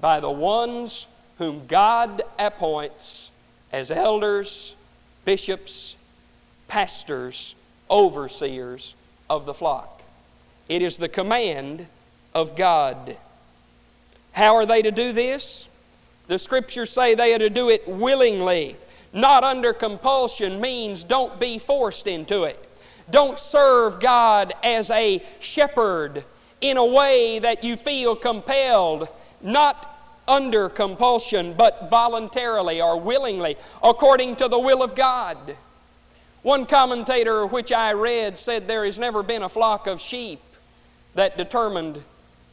by 0.00 0.18
the 0.18 0.30
ones 0.30 1.06
whom 1.38 1.66
God 1.66 2.22
appoints 2.38 3.30
as 3.70 3.90
elders, 3.90 4.74
bishops, 5.24 5.96
pastors, 6.66 7.54
overseers 7.88 8.94
of 9.30 9.46
the 9.46 9.54
flock. 9.54 10.02
It 10.68 10.82
is 10.82 10.96
the 10.96 11.08
command 11.08 11.86
of 12.34 12.56
God. 12.56 13.16
How 14.32 14.56
are 14.56 14.66
they 14.66 14.82
to 14.82 14.90
do 14.90 15.12
this? 15.12 15.68
The 16.28 16.38
scriptures 16.38 16.90
say 16.90 17.14
they 17.14 17.34
are 17.34 17.38
to 17.38 17.50
do 17.50 17.68
it 17.68 17.86
willingly. 17.86 18.76
Not 19.12 19.44
under 19.44 19.72
compulsion 19.72 20.60
means 20.60 21.04
don't 21.04 21.38
be 21.38 21.58
forced 21.58 22.06
into 22.06 22.44
it. 22.44 22.58
Don't 23.10 23.38
serve 23.38 24.00
God 24.00 24.54
as 24.64 24.90
a 24.90 25.22
shepherd 25.38 26.24
in 26.60 26.76
a 26.76 26.86
way 26.86 27.38
that 27.40 27.62
you 27.62 27.76
feel 27.76 28.16
compelled, 28.16 29.08
not 29.42 29.88
under 30.26 30.68
compulsion, 30.68 31.52
but 31.52 31.90
voluntarily 31.90 32.80
or 32.80 32.98
willingly, 32.98 33.56
according 33.82 34.36
to 34.36 34.48
the 34.48 34.58
will 34.58 34.82
of 34.82 34.94
God. 34.94 35.56
One 36.42 36.64
commentator 36.64 37.44
which 37.44 37.72
I 37.72 37.92
read 37.92 38.38
said 38.38 38.66
there 38.66 38.84
has 38.84 38.98
never 38.98 39.22
been 39.22 39.42
a 39.42 39.48
flock 39.48 39.86
of 39.86 40.00
sheep 40.00 40.40
that 41.14 41.36
determined 41.36 42.02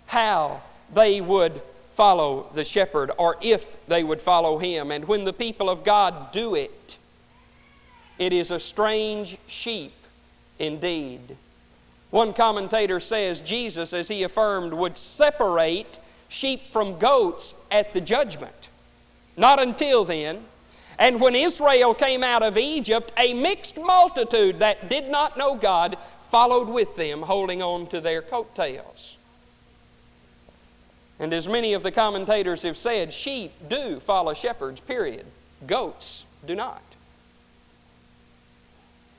how 0.07 0.61
they 0.93 1.21
would 1.21 1.61
follow 1.93 2.49
the 2.55 2.63
shepherd 2.63 3.11
or 3.17 3.35
if 3.41 3.85
they 3.87 4.03
would 4.03 4.21
follow 4.21 4.57
him. 4.57 4.91
And 4.91 5.05
when 5.05 5.25
the 5.25 5.33
people 5.33 5.69
of 5.69 5.83
God 5.83 6.31
do 6.31 6.55
it, 6.55 6.97
it 8.17 8.33
is 8.33 8.51
a 8.51 8.59
strange 8.59 9.37
sheep 9.47 9.93
indeed. 10.57 11.35
One 12.09 12.33
commentator 12.33 12.99
says 12.99 13.41
Jesus, 13.41 13.93
as 13.93 14.07
he 14.07 14.23
affirmed, 14.23 14.73
would 14.73 14.97
separate 14.97 15.99
sheep 16.27 16.69
from 16.71 16.97
goats 16.99 17.53
at 17.69 17.93
the 17.93 18.01
judgment. 18.01 18.69
Not 19.37 19.61
until 19.61 20.05
then. 20.05 20.45
And 20.97 21.21
when 21.21 21.35
Israel 21.35 21.93
came 21.93 22.23
out 22.23 22.43
of 22.43 22.57
Egypt, 22.57 23.11
a 23.17 23.33
mixed 23.33 23.77
multitude 23.77 24.59
that 24.59 24.89
did 24.89 25.09
not 25.09 25.37
know 25.37 25.55
God 25.55 25.97
followed 26.29 26.67
with 26.67 26.95
them, 26.95 27.21
holding 27.21 27.61
on 27.61 27.87
to 27.87 28.01
their 28.01 28.21
coattails. 28.21 29.17
And 31.19 31.33
as 31.33 31.47
many 31.47 31.73
of 31.73 31.83
the 31.83 31.91
commentators 31.91 32.61
have 32.61 32.77
said, 32.77 33.11
sheep 33.11 33.51
do 33.69 33.99
follow 33.99 34.33
shepherds, 34.33 34.79
period. 34.79 35.25
Goats 35.67 36.25
do 36.47 36.55
not. 36.55 36.81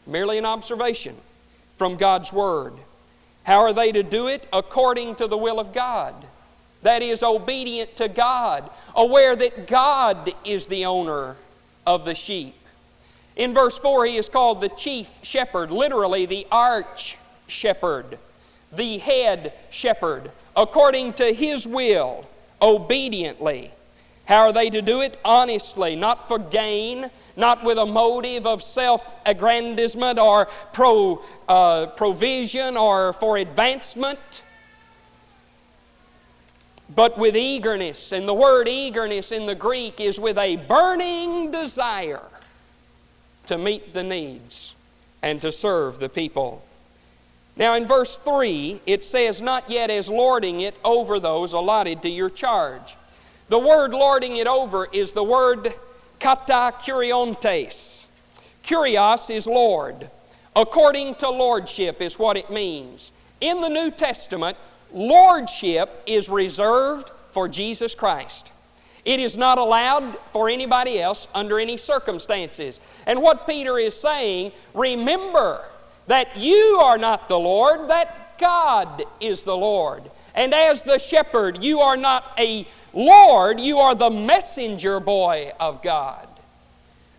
Merely 0.06 0.38
an 0.38 0.46
observation 0.46 1.14
from 1.76 1.96
God's 1.96 2.32
Word. 2.32 2.72
How 3.44 3.60
are 3.60 3.72
they 3.72 3.92
to 3.92 4.02
do 4.02 4.28
it? 4.28 4.48
According 4.52 5.16
to 5.16 5.26
the 5.26 5.36
will 5.36 5.60
of 5.60 5.72
God. 5.72 6.14
That 6.82 7.02
is, 7.02 7.22
obedient 7.22 7.96
to 7.96 8.08
God, 8.08 8.70
aware 8.94 9.36
that 9.36 9.66
God 9.66 10.32
is 10.44 10.66
the 10.66 10.86
owner 10.86 11.36
of 11.86 12.06
the 12.06 12.14
sheep. 12.14 12.54
In 13.36 13.52
verse 13.52 13.78
4, 13.78 14.06
he 14.06 14.16
is 14.16 14.28
called 14.28 14.60
the 14.60 14.68
chief 14.70 15.10
shepherd, 15.22 15.70
literally 15.70 16.26
the 16.26 16.46
arch 16.50 17.18
shepherd, 17.46 18.18
the 18.72 18.98
head 18.98 19.52
shepherd, 19.70 20.30
according 20.56 21.14
to 21.14 21.32
his 21.32 21.66
will, 21.66 22.26
obediently. 22.60 23.72
How 24.30 24.42
are 24.42 24.52
they 24.52 24.70
to 24.70 24.80
do 24.80 25.00
it? 25.00 25.18
Honestly, 25.24 25.96
not 25.96 26.28
for 26.28 26.38
gain, 26.38 27.10
not 27.36 27.64
with 27.64 27.78
a 27.78 27.86
motive 27.86 28.46
of 28.46 28.62
self 28.62 29.04
aggrandizement 29.26 30.20
or 30.20 30.46
pro, 30.72 31.20
uh, 31.48 31.86
provision 31.86 32.76
or 32.76 33.12
for 33.12 33.38
advancement, 33.38 34.42
but 36.94 37.18
with 37.18 37.36
eagerness. 37.36 38.12
And 38.12 38.28
the 38.28 38.34
word 38.34 38.68
eagerness 38.68 39.32
in 39.32 39.46
the 39.46 39.56
Greek 39.56 40.00
is 40.00 40.20
with 40.20 40.38
a 40.38 40.56
burning 40.56 41.50
desire 41.50 42.22
to 43.46 43.58
meet 43.58 43.94
the 43.94 44.04
needs 44.04 44.76
and 45.22 45.40
to 45.42 45.50
serve 45.50 45.98
the 45.98 46.08
people. 46.08 46.62
Now, 47.56 47.74
in 47.74 47.86
verse 47.86 48.16
3, 48.18 48.80
it 48.86 49.04
says, 49.04 49.42
Not 49.42 49.68
yet 49.68 49.90
as 49.90 50.08
lording 50.08 50.60
it 50.60 50.74
over 50.84 51.18
those 51.20 51.52
allotted 51.52 52.02
to 52.02 52.08
your 52.08 52.30
charge 52.30 52.96
the 53.50 53.58
word 53.58 53.92
lording 53.92 54.36
it 54.36 54.46
over 54.46 54.86
is 54.92 55.10
the 55.12 55.24
word 55.24 55.74
kata 56.20 56.72
kuriontes. 56.84 58.06
Kurios 58.62 59.28
is 59.28 59.44
Lord. 59.44 60.08
According 60.54 61.16
to 61.16 61.28
lordship 61.28 62.00
is 62.00 62.16
what 62.16 62.36
it 62.36 62.48
means. 62.48 63.10
In 63.40 63.60
the 63.60 63.68
New 63.68 63.90
Testament, 63.90 64.56
lordship 64.92 66.00
is 66.06 66.28
reserved 66.28 67.10
for 67.32 67.48
Jesus 67.48 67.92
Christ. 67.92 68.52
It 69.04 69.18
is 69.18 69.36
not 69.36 69.58
allowed 69.58 70.16
for 70.32 70.48
anybody 70.48 71.00
else 71.00 71.26
under 71.34 71.58
any 71.58 71.76
circumstances. 71.76 72.80
And 73.04 73.20
what 73.20 73.48
Peter 73.48 73.78
is 73.78 74.00
saying, 74.00 74.52
remember 74.74 75.64
that 76.10 76.36
you 76.36 76.80
are 76.82 76.98
not 76.98 77.28
the 77.28 77.38
Lord, 77.38 77.88
that 77.88 78.36
God 78.36 79.04
is 79.20 79.44
the 79.44 79.56
Lord. 79.56 80.02
And 80.34 80.52
as 80.52 80.82
the 80.82 80.98
shepherd, 80.98 81.62
you 81.62 81.78
are 81.78 81.96
not 81.96 82.32
a 82.36 82.66
Lord, 82.92 83.60
you 83.60 83.78
are 83.78 83.94
the 83.94 84.10
messenger 84.10 84.98
boy 84.98 85.52
of 85.60 85.80
God. 85.84 86.26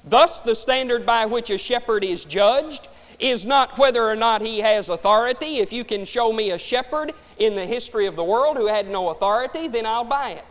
Thus, 0.04 0.42
the 0.42 0.56
standard 0.56 1.06
by 1.06 1.26
which 1.26 1.50
a 1.50 1.58
shepherd 1.58 2.04
is 2.04 2.26
judged 2.26 2.90
is 3.18 3.46
not 3.46 3.78
whether 3.78 4.04
or 4.04 4.18
not 4.18 4.42
he 4.42 4.60
has 4.60 4.90
authority. 4.90 5.60
If 5.60 5.72
you 5.72 5.86
can 5.86 6.04
show 6.04 6.34
me 6.34 6.52
a 6.52 6.58
shepherd 6.58 7.14
in 7.38 7.56
the 7.56 7.66
history 7.66 8.08
of 8.08 8.18
the 8.18 8.26
world 8.26 8.58
who 8.58 8.68
had 8.68 8.90
no 8.90 9.08
authority, 9.08 9.70
then 9.70 9.86
I'll 9.86 10.04
buy 10.04 10.32
it. 10.32 10.51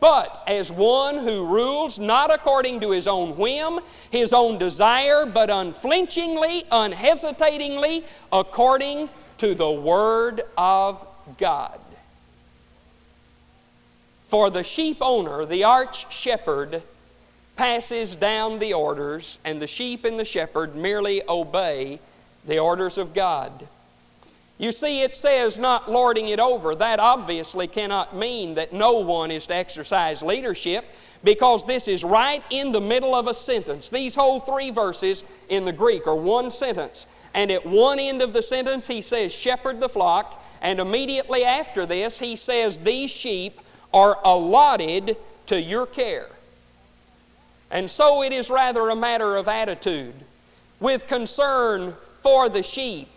But 0.00 0.42
as 0.46 0.72
one 0.72 1.18
who 1.18 1.46
rules 1.46 1.98
not 1.98 2.32
according 2.32 2.80
to 2.80 2.90
his 2.90 3.06
own 3.06 3.36
whim, 3.36 3.80
his 4.10 4.32
own 4.32 4.58
desire, 4.58 5.24
but 5.24 5.50
unflinchingly, 5.50 6.64
unhesitatingly, 6.70 8.04
according 8.32 9.08
to 9.38 9.54
the 9.54 9.70
Word 9.70 10.42
of 10.58 11.06
God. 11.38 11.78
For 14.28 14.50
the 14.50 14.64
sheep 14.64 14.98
owner, 15.00 15.44
the 15.44 15.62
arch 15.62 16.12
shepherd, 16.12 16.82
passes 17.54 18.16
down 18.16 18.58
the 18.58 18.72
orders, 18.72 19.38
and 19.44 19.62
the 19.62 19.68
sheep 19.68 20.04
and 20.04 20.18
the 20.18 20.24
shepherd 20.24 20.74
merely 20.74 21.22
obey 21.28 22.00
the 22.44 22.58
orders 22.58 22.98
of 22.98 23.14
God. 23.14 23.68
You 24.56 24.70
see, 24.70 25.02
it 25.02 25.16
says 25.16 25.58
not 25.58 25.90
lording 25.90 26.28
it 26.28 26.38
over. 26.38 26.74
That 26.76 27.00
obviously 27.00 27.66
cannot 27.66 28.16
mean 28.16 28.54
that 28.54 28.72
no 28.72 28.98
one 29.00 29.30
is 29.30 29.46
to 29.48 29.54
exercise 29.54 30.22
leadership 30.22 30.84
because 31.24 31.64
this 31.64 31.88
is 31.88 32.04
right 32.04 32.42
in 32.50 32.70
the 32.70 32.80
middle 32.80 33.14
of 33.14 33.26
a 33.26 33.34
sentence. 33.34 33.88
These 33.88 34.14
whole 34.14 34.38
three 34.38 34.70
verses 34.70 35.24
in 35.48 35.64
the 35.64 35.72
Greek 35.72 36.06
are 36.06 36.14
one 36.14 36.52
sentence. 36.52 37.06
And 37.34 37.50
at 37.50 37.66
one 37.66 37.98
end 37.98 38.22
of 38.22 38.32
the 38.32 38.42
sentence, 38.42 38.86
he 38.86 39.02
says, 39.02 39.34
Shepherd 39.34 39.80
the 39.80 39.88
flock. 39.88 40.40
And 40.62 40.78
immediately 40.78 41.44
after 41.44 41.84
this, 41.84 42.20
he 42.20 42.36
says, 42.36 42.78
These 42.78 43.10
sheep 43.10 43.60
are 43.92 44.18
allotted 44.24 45.16
to 45.46 45.60
your 45.60 45.86
care. 45.86 46.28
And 47.72 47.90
so 47.90 48.22
it 48.22 48.32
is 48.32 48.50
rather 48.50 48.88
a 48.88 48.96
matter 48.96 49.34
of 49.34 49.48
attitude 49.48 50.14
with 50.78 51.08
concern 51.08 51.94
for 52.22 52.48
the 52.48 52.62
sheep, 52.62 53.08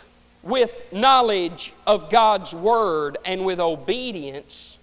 with 0.48 0.82
knowledge 0.94 1.74
of 1.86 2.10
God's 2.10 2.56
Word, 2.56 3.18
and 3.26 3.46
with 3.46 3.60
obedience 3.60 4.78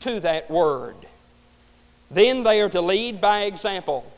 to 0.00 0.20
that 0.20 0.50
Word. 0.50 0.94
Then 2.10 2.44
they 2.44 2.60
are 2.60 2.68
to 2.68 2.80
lead 2.80 3.20
by 3.20 3.42
example. 3.42 4.10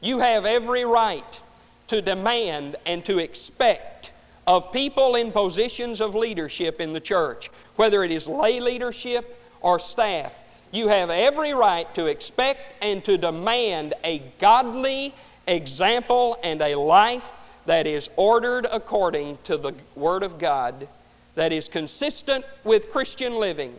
You 0.00 0.18
have 0.18 0.44
every 0.44 0.84
right 0.84 1.40
to 1.86 2.02
demand 2.02 2.76
and 2.84 3.04
to 3.04 3.18
expect 3.18 4.10
of 4.46 4.72
people 4.72 5.14
in 5.14 5.32
positions 5.32 6.00
of 6.00 6.14
leadership 6.14 6.80
in 6.80 6.92
the 6.92 7.00
church, 7.00 7.48
whether 7.76 8.04
it 8.04 8.10
is 8.10 8.26
lay 8.26 8.60
leadership 8.60 9.40
or 9.60 9.78
staff, 9.78 10.44
you 10.74 10.88
have 10.88 11.08
every 11.08 11.54
right 11.54 11.92
to 11.94 12.06
expect 12.06 12.74
and 12.82 13.04
to 13.04 13.16
demand 13.16 13.94
a 14.02 14.18
godly 14.40 15.14
example 15.46 16.36
and 16.42 16.60
a 16.60 16.74
life 16.74 17.30
that 17.66 17.86
is 17.86 18.10
ordered 18.16 18.66
according 18.70 19.38
to 19.44 19.56
the 19.56 19.72
Word 19.94 20.22
of 20.22 20.38
God, 20.38 20.88
that 21.34 21.52
is 21.52 21.68
consistent 21.68 22.44
with 22.62 22.90
Christian 22.90 23.38
living, 23.40 23.74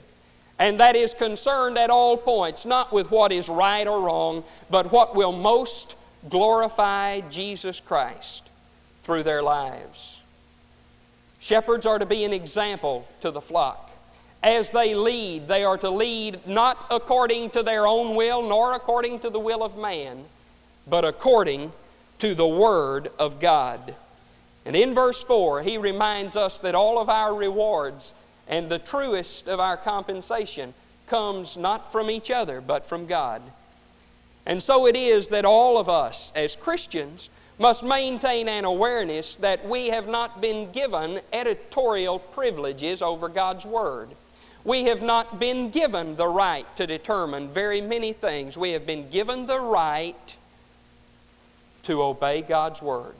and 0.59 0.79
that 0.79 0.95
is 0.95 1.13
concerned 1.13 1.77
at 1.77 1.89
all 1.89 2.17
points, 2.17 2.65
not 2.65 2.91
with 2.91 3.11
what 3.11 3.31
is 3.31 3.49
right 3.49 3.87
or 3.87 4.01
wrong, 4.01 4.43
but 4.69 4.91
what 4.91 5.15
will 5.15 5.33
most 5.33 5.95
glorify 6.29 7.19
Jesus 7.21 7.79
Christ 7.79 8.49
through 9.03 9.23
their 9.23 9.43
lives. 9.43 10.19
Shepherds 11.39 11.85
are 11.85 11.99
to 11.99 12.05
be 12.05 12.23
an 12.23 12.33
example 12.33 13.07
to 13.21 13.29
the 13.29 13.41
flock 13.41 13.85
as 14.45 14.69
they 14.69 14.93
lead, 14.93 15.47
they 15.47 15.63
are 15.63 15.77
to 15.77 15.89
lead 15.89 16.45
not 16.45 16.85
according 16.91 17.49
to 17.49 17.63
their 17.63 17.87
own 17.87 18.15
will 18.15 18.43
nor 18.43 18.75
according 18.75 19.19
to 19.19 19.29
the 19.31 19.39
will 19.39 19.63
of 19.63 19.75
man, 19.75 20.23
but 20.87 21.03
according 21.03 21.71
to 22.19 22.33
the 22.33 22.47
Word 22.47 23.11
of 23.19 23.39
God. 23.39 23.95
And 24.65 24.75
in 24.75 24.93
verse 24.93 25.23
4, 25.23 25.61
he 25.61 25.77
reminds 25.77 26.35
us 26.35 26.59
that 26.59 26.75
all 26.75 26.99
of 26.99 27.09
our 27.09 27.33
rewards 27.33 28.13
and 28.47 28.69
the 28.69 28.79
truest 28.79 29.47
of 29.47 29.59
our 29.59 29.77
compensation 29.77 30.73
comes 31.07 31.55
not 31.55 31.91
from 31.91 32.09
each 32.09 32.31
other, 32.31 32.61
but 32.61 32.85
from 32.85 33.05
God. 33.05 33.41
And 34.45 34.61
so 34.61 34.87
it 34.87 34.95
is 34.95 35.29
that 35.29 35.45
all 35.45 35.77
of 35.77 35.89
us, 35.89 36.31
as 36.35 36.55
Christians, 36.55 37.29
must 37.57 37.83
maintain 37.83 38.49
an 38.49 38.65
awareness 38.65 39.37
that 39.37 39.67
we 39.67 39.89
have 39.89 40.07
not 40.07 40.41
been 40.41 40.71
given 40.71 41.21
editorial 41.31 42.19
privileges 42.19 43.01
over 43.01 43.29
God's 43.29 43.65
Word. 43.65 44.09
We 44.63 44.85
have 44.85 45.01
not 45.01 45.39
been 45.39 45.69
given 45.69 46.15
the 46.15 46.27
right 46.27 46.65
to 46.77 46.87
determine 46.87 47.49
very 47.49 47.81
many 47.81 48.13
things. 48.13 48.57
We 48.57 48.71
have 48.71 48.85
been 48.85 49.09
given 49.09 49.45
the 49.45 49.59
right 49.59 50.35
to 51.85 52.03
obey 52.03 52.41
God's 52.41 52.81
Word. 52.81 53.15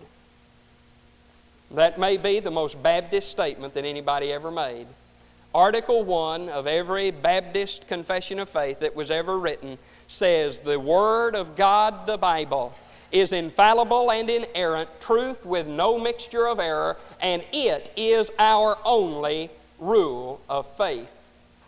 That 1.72 2.00
may 2.00 2.18
be 2.18 2.40
the 2.40 2.52
most 2.52 2.82
Baptist 2.82 3.30
statement 3.32 3.74
that 3.74 3.86
anybody 3.86 4.32
ever 4.32 4.52
made. 4.52 4.88
Article 5.54 6.04
1 6.04 6.50
of 6.50 6.68
every 6.68 7.12
Baptist 7.12 7.88
confession 7.88 8.40
of 8.40 8.50
faith 8.50 8.82
that 8.82 8.96
was 8.96 9.10
ever 9.10 9.40
written 9.40 9.78
says, 10.08 10.60
The 10.60 10.80
Word 10.80 11.36
of 11.36 11.56
God, 11.56 12.06
the 12.06 12.18
Bible, 12.18 12.76
is 13.12 13.32
infallible 13.32 14.12
and 14.12 14.30
inerrant, 14.30 14.90
truth 15.00 15.46
with 15.46 15.68
no 15.68 15.98
mixture 15.98 16.48
of 16.48 16.60
error, 16.60 16.98
and 17.22 17.44
it 17.54 17.92
is 17.96 18.32
our 18.38 18.78
only 18.84 19.50
rule 19.80 20.42
of 20.50 20.68
faith 20.76 21.12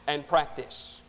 and 0.06 0.28
practice. 0.28 1.00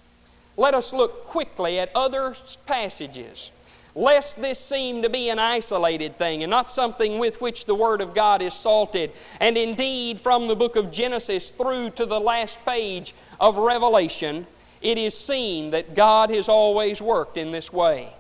Let 0.57 0.75
us 0.75 0.93
look 0.93 1.25
quickly 1.25 1.79
at 1.79 1.91
other 1.95 2.35
passages, 2.67 3.51
lest 3.99 4.41
this 4.41 4.61
seem 4.61 5.03
to 5.03 5.11
be 5.11 5.29
an 5.29 5.41
isolated 5.41 6.17
thing 6.17 6.45
and 6.45 6.51
not 6.51 6.71
something 6.71 7.19
with 7.19 7.41
which 7.41 7.65
the 7.65 7.75
Word 7.75 8.01
of 8.01 8.15
God 8.15 8.41
is 8.41 8.55
salted. 8.55 9.11
And 9.41 9.59
indeed, 9.59 10.21
from 10.21 10.47
the 10.47 10.55
book 10.55 10.77
of 10.77 10.93
Genesis 10.93 11.51
through 11.51 11.91
to 11.91 12.07
the 12.07 12.21
last 12.21 12.65
page 12.65 13.13
of 13.41 13.57
Revelation, 13.57 14.47
it 14.81 14.99
is 14.99 15.19
seen 15.19 15.71
that 15.71 15.97
God 15.97 16.31
has 16.31 16.49
always 16.49 17.03
worked 17.03 17.37
in 17.37 17.51
this 17.51 17.73
way. 17.73 18.13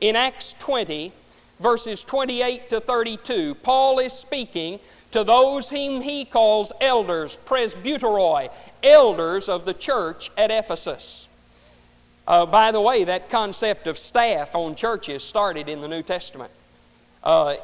In 0.00 0.14
Acts 0.14 0.54
20, 0.60 1.12
verses 1.58 2.04
28 2.04 2.70
to 2.70 2.78
32, 2.78 3.56
Paul 3.56 3.98
is 3.98 4.12
speaking 4.12 4.78
to 5.10 5.24
those 5.24 5.68
whom 5.70 6.02
he 6.02 6.24
calls 6.24 6.70
elders, 6.80 7.36
presbyteroi, 7.44 8.48
elders 8.84 9.48
of 9.48 9.64
the 9.64 9.74
church 9.74 10.30
at 10.38 10.52
Ephesus. 10.52 11.25
Uh, 12.26 12.44
by 12.44 12.72
the 12.72 12.80
way, 12.80 13.04
that 13.04 13.30
concept 13.30 13.86
of 13.86 13.98
staff 13.98 14.54
on 14.54 14.74
churches 14.74 15.22
started 15.22 15.68
in 15.68 15.80
the 15.80 15.88
New 15.88 16.02
Testament. 16.02 16.50
Uh, 17.22 17.56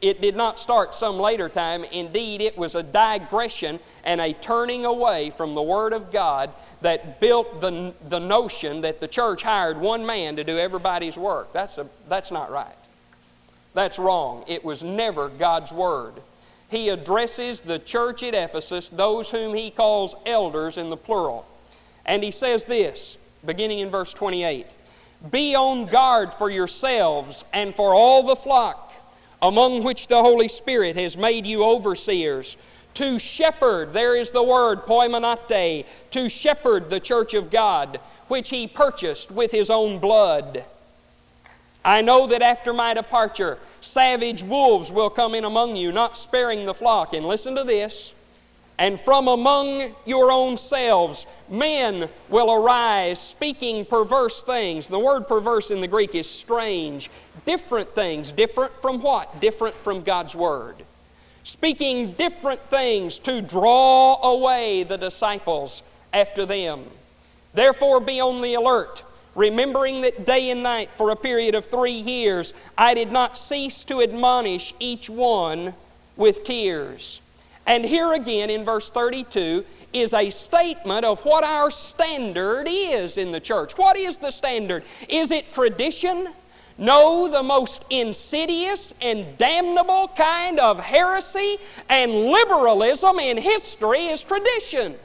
it 0.00 0.20
did 0.20 0.36
not 0.36 0.58
start 0.58 0.94
some 0.94 1.18
later 1.18 1.48
time. 1.48 1.84
Indeed, 1.84 2.40
it 2.40 2.56
was 2.56 2.74
a 2.74 2.82
digression 2.82 3.78
and 4.04 4.20
a 4.20 4.32
turning 4.32 4.86
away 4.86 5.30
from 5.30 5.54
the 5.54 5.62
Word 5.62 5.92
of 5.92 6.10
God 6.10 6.50
that 6.80 7.20
built 7.20 7.60
the, 7.60 7.92
the 8.08 8.18
notion 8.18 8.80
that 8.80 9.00
the 9.00 9.08
church 9.08 9.42
hired 9.42 9.78
one 9.78 10.06
man 10.06 10.36
to 10.36 10.44
do 10.44 10.58
everybody's 10.58 11.18
work. 11.18 11.52
That's, 11.52 11.76
a, 11.76 11.86
that's 12.08 12.30
not 12.30 12.50
right. 12.50 12.76
That's 13.74 13.98
wrong. 13.98 14.44
It 14.46 14.64
was 14.64 14.82
never 14.82 15.28
God's 15.28 15.72
Word 15.72 16.14
he 16.70 16.88
addresses 16.88 17.60
the 17.60 17.80
church 17.80 18.22
at 18.22 18.32
Ephesus, 18.32 18.88
those 18.88 19.28
whom 19.28 19.54
he 19.54 19.70
calls 19.70 20.14
elders 20.24 20.78
in 20.78 20.88
the 20.88 20.96
plural. 20.96 21.46
And 22.06 22.22
he 22.22 22.30
says 22.30 22.64
this, 22.64 23.18
beginning 23.44 23.80
in 23.80 23.90
verse 23.90 24.12
28 24.12 24.66
Be 25.30 25.54
on 25.54 25.86
guard 25.86 26.34
for 26.34 26.50
yourselves 26.50 27.44
and 27.52 27.74
for 27.74 27.94
all 27.94 28.22
the 28.22 28.36
flock, 28.36 28.92
among 29.42 29.82
which 29.82 30.08
the 30.08 30.22
Holy 30.22 30.48
Spirit 30.48 30.96
has 30.96 31.16
made 31.16 31.46
you 31.46 31.64
overseers. 31.64 32.56
To 32.94 33.18
shepherd, 33.18 33.92
there 33.92 34.16
is 34.16 34.32
the 34.32 34.42
word 34.42 34.84
poimenate, 34.84 35.86
to 36.10 36.28
shepherd 36.28 36.90
the 36.90 37.00
church 37.00 37.34
of 37.34 37.50
God, 37.50 38.00
which 38.28 38.50
he 38.50 38.66
purchased 38.66 39.30
with 39.30 39.52
his 39.52 39.70
own 39.70 39.98
blood. 39.98 40.64
I 41.84 42.02
know 42.02 42.26
that 42.26 42.42
after 42.42 42.72
my 42.72 42.94
departure, 42.94 43.58
savage 43.80 44.42
wolves 44.42 44.92
will 44.92 45.08
come 45.08 45.34
in 45.34 45.44
among 45.44 45.76
you, 45.76 45.92
not 45.92 46.16
sparing 46.16 46.66
the 46.66 46.74
flock. 46.74 47.14
And 47.14 47.26
listen 47.26 47.54
to 47.54 47.64
this 47.64 48.12
And 48.80 48.98
from 48.98 49.28
among 49.28 49.94
your 50.06 50.32
own 50.32 50.56
selves, 50.56 51.26
men 51.50 52.08
will 52.30 52.50
arise 52.50 53.20
speaking 53.20 53.84
perverse 53.84 54.42
things. 54.42 54.88
The 54.88 54.98
word 54.98 55.28
perverse 55.28 55.70
in 55.70 55.82
the 55.82 55.86
Greek 55.86 56.14
is 56.14 56.28
strange. 56.28 57.10
Different 57.44 57.94
things. 57.94 58.32
Different 58.32 58.72
from 58.80 59.02
what? 59.02 59.38
Different 59.38 59.76
from 59.76 60.00
God's 60.02 60.34
Word. 60.34 60.76
Speaking 61.42 62.12
different 62.12 62.62
things 62.70 63.18
to 63.20 63.42
draw 63.42 64.18
away 64.22 64.82
the 64.82 64.96
disciples 64.96 65.82
after 66.14 66.46
them. 66.46 66.84
Therefore, 67.52 68.00
be 68.00 68.18
on 68.18 68.40
the 68.40 68.54
alert, 68.54 69.02
remembering 69.34 70.00
that 70.00 70.24
day 70.24 70.48
and 70.48 70.62
night 70.62 70.88
for 70.94 71.10
a 71.10 71.16
period 71.16 71.54
of 71.54 71.66
three 71.66 71.92
years 71.92 72.54
I 72.78 72.94
did 72.94 73.12
not 73.12 73.36
cease 73.36 73.84
to 73.84 74.00
admonish 74.00 74.72
each 74.80 75.10
one 75.10 75.74
with 76.16 76.44
tears. 76.44 77.20
And 77.70 77.84
here 77.84 78.14
again 78.14 78.50
in 78.50 78.64
verse 78.64 78.90
32 78.90 79.64
is 79.92 80.12
a 80.12 80.28
statement 80.30 81.04
of 81.04 81.24
what 81.24 81.44
our 81.44 81.70
standard 81.70 82.66
is 82.68 83.16
in 83.16 83.30
the 83.30 83.38
church. 83.38 83.78
What 83.78 83.96
is 83.96 84.18
the 84.18 84.32
standard? 84.32 84.82
Is 85.08 85.30
it 85.30 85.52
tradition? 85.52 86.30
No, 86.78 87.28
the 87.28 87.44
most 87.44 87.84
insidious 87.88 88.92
and 89.00 89.38
damnable 89.38 90.08
kind 90.16 90.58
of 90.58 90.80
heresy 90.80 91.58
and 91.88 92.10
liberalism 92.10 93.20
in 93.20 93.36
history 93.36 94.06
is 94.06 94.20
tradition. 94.20 94.96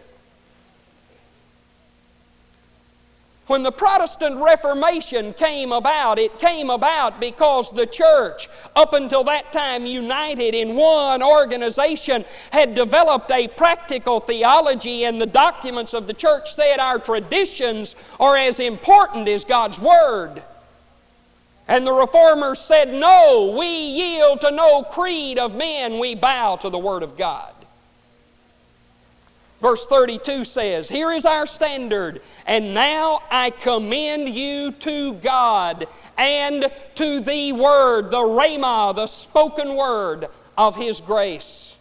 When 3.48 3.62
the 3.62 3.72
Protestant 3.72 4.38
Reformation 4.38 5.34
came 5.34 5.72
about, 5.72 6.18
it 6.18 6.40
came 6.40 6.72
about 6.72 7.20
because 7.20 7.72
the 7.72 7.86
church, 7.86 8.50
up 8.76 8.94
until 8.94 9.24
that 9.26 9.54
time 9.54 9.86
united 9.86 10.56
in 10.56 10.76
one 10.76 11.22
organization, 11.22 12.26
had 12.52 12.74
developed 12.74 13.30
a 13.30 13.48
practical 13.48 14.20
theology, 14.20 15.04
and 15.06 15.22
the 15.22 15.28
documents 15.28 15.94
of 15.94 16.08
the 16.08 16.14
church 16.14 16.54
said 16.54 16.80
our 16.80 16.98
traditions 16.98 17.96
are 18.20 18.36
as 18.36 18.60
important 18.60 19.28
as 19.28 19.46
God's 19.46 19.80
Word. 19.80 20.42
And 21.68 21.86
the 21.86 21.94
reformers 21.94 22.60
said, 22.60 22.94
No, 22.94 23.56
we 23.58 23.68
yield 23.68 24.42
to 24.42 24.52
no 24.52 24.82
creed 24.84 25.38
of 25.38 25.56
men, 25.56 26.00
we 26.00 26.16
bow 26.16 26.56
to 26.58 26.70
the 26.72 26.80
Word 26.80 27.04
of 27.04 27.16
God. 27.16 27.55
Verse 29.66 29.88
32 29.88 30.46
says, 30.46 30.88
Here 30.90 31.12
is 31.12 31.26
our 31.26 31.48
standard, 31.48 32.22
and 32.46 32.76
now 32.76 33.22
I 33.32 33.50
commend 33.50 34.30
you 34.30 34.72
to 34.74 35.14
God 35.14 35.88
and 36.20 36.72
to 36.94 37.20
the 37.20 37.52
Word, 37.52 38.12
the 38.12 38.18
Rhema, 38.18 38.96
the 38.96 39.08
spoken 39.08 39.76
Word 39.76 40.28
of 40.56 40.76
His 40.76 41.02
grace, 41.02 41.78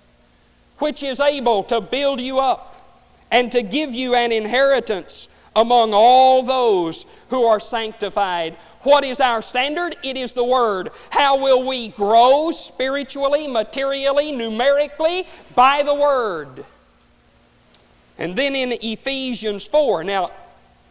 which 0.78 1.02
is 1.02 1.20
able 1.20 1.62
to 1.64 1.82
build 1.82 2.22
you 2.22 2.38
up 2.38 3.04
and 3.30 3.52
to 3.52 3.60
give 3.60 3.92
you 3.92 4.14
an 4.14 4.32
inheritance 4.32 5.28
among 5.54 5.92
all 5.92 6.42
those 6.42 7.04
who 7.28 7.44
are 7.44 7.60
sanctified. 7.60 8.54
What 8.80 9.04
is 9.04 9.20
our 9.20 9.42
standard? 9.42 9.94
It 10.02 10.16
is 10.16 10.32
the 10.32 10.42
Word. 10.42 10.88
How 11.10 11.36
will 11.36 11.68
we 11.68 11.88
grow 11.88 12.50
spiritually, 12.50 13.46
materially, 13.46 14.32
numerically? 14.32 15.26
By 15.54 15.82
the 15.82 15.94
Word. 15.94 16.64
And 18.18 18.36
then 18.36 18.54
in 18.54 18.72
Ephesians 18.72 19.66
4, 19.66 20.04
now 20.04 20.30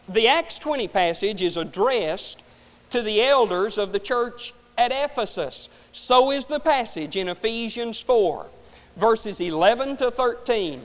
the 0.10 0.28
Acts 0.28 0.60
20 0.60 0.88
passage 0.90 1.42
is 1.42 1.58
addressed 1.58 2.42
to 2.90 3.02
the 3.02 3.22
elders 3.22 3.78
of 3.78 3.92
the 3.92 4.00
church 4.00 4.54
at 4.78 4.92
Ephesus. 4.92 5.70
So 5.92 6.32
is 6.32 6.46
the 6.46 6.60
passage 6.60 7.16
in 7.16 7.30
Ephesians 7.30 8.00
4, 8.02 8.48
verses 8.98 9.40
11 9.40 9.98
to 9.98 10.12
13. 10.12 10.82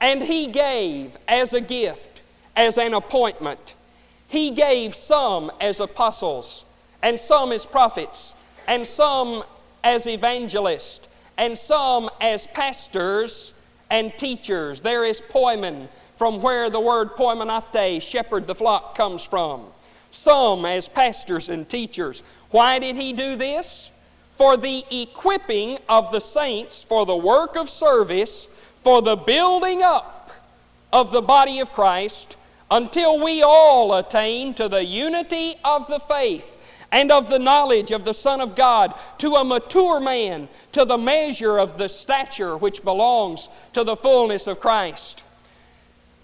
And 0.00 0.22
he 0.22 0.46
gave 0.46 1.16
as 1.28 1.52
a 1.52 1.60
gift, 1.60 2.20
as 2.56 2.78
an 2.78 2.94
appointment, 2.94 3.74
he 4.28 4.50
gave 4.50 4.94
some 4.94 5.50
as 5.60 5.80
apostles, 5.80 6.64
and 7.02 7.18
some 7.20 7.52
as 7.52 7.66
prophets, 7.66 8.34
and 8.66 8.86
some 8.86 9.44
as 9.82 10.06
evangelists, 10.06 11.06
and 11.36 11.56
some 11.56 12.10
as 12.20 12.46
pastors 12.48 13.52
and 13.90 14.16
teachers. 14.18 14.80
There 14.80 15.04
is 15.04 15.20
poimen, 15.20 15.88
from 16.16 16.42
where 16.42 16.70
the 16.70 16.80
word 16.80 17.10
poimenate, 17.16 18.00
shepherd 18.02 18.46
the 18.46 18.54
flock, 18.54 18.96
comes 18.96 19.24
from. 19.24 19.66
Some 20.10 20.64
as 20.64 20.88
pastors 20.88 21.48
and 21.48 21.68
teachers. 21.68 22.22
Why 22.50 22.78
did 22.78 22.96
he 22.96 23.12
do 23.12 23.36
this? 23.36 23.90
For 24.36 24.56
the 24.56 24.84
equipping 24.90 25.78
of 25.88 26.12
the 26.12 26.20
saints 26.20 26.82
for 26.82 27.06
the 27.06 27.16
work 27.16 27.56
of 27.56 27.68
service, 27.68 28.48
for 28.82 29.02
the 29.02 29.16
building 29.16 29.82
up 29.82 30.32
of 30.92 31.12
the 31.12 31.22
body 31.22 31.60
of 31.60 31.72
Christ, 31.72 32.36
until 32.70 33.22
we 33.22 33.42
all 33.42 33.94
attain 33.94 34.54
to 34.54 34.68
the 34.68 34.84
unity 34.84 35.54
of 35.64 35.86
the 35.86 36.00
faith 36.00 36.54
and 36.92 37.10
of 37.10 37.28
the 37.28 37.38
knowledge 37.38 37.90
of 37.90 38.04
the 38.04 38.14
Son 38.14 38.40
of 38.40 38.54
God 38.54 38.94
to 39.18 39.34
a 39.34 39.44
mature 39.44 40.00
man, 40.00 40.48
to 40.72 40.84
the 40.84 40.98
measure 40.98 41.58
of 41.58 41.78
the 41.78 41.88
stature 41.88 42.56
which 42.56 42.84
belongs 42.84 43.48
to 43.72 43.84
the 43.84 43.96
fullness 43.96 44.46
of 44.46 44.60
Christ. 44.60 45.22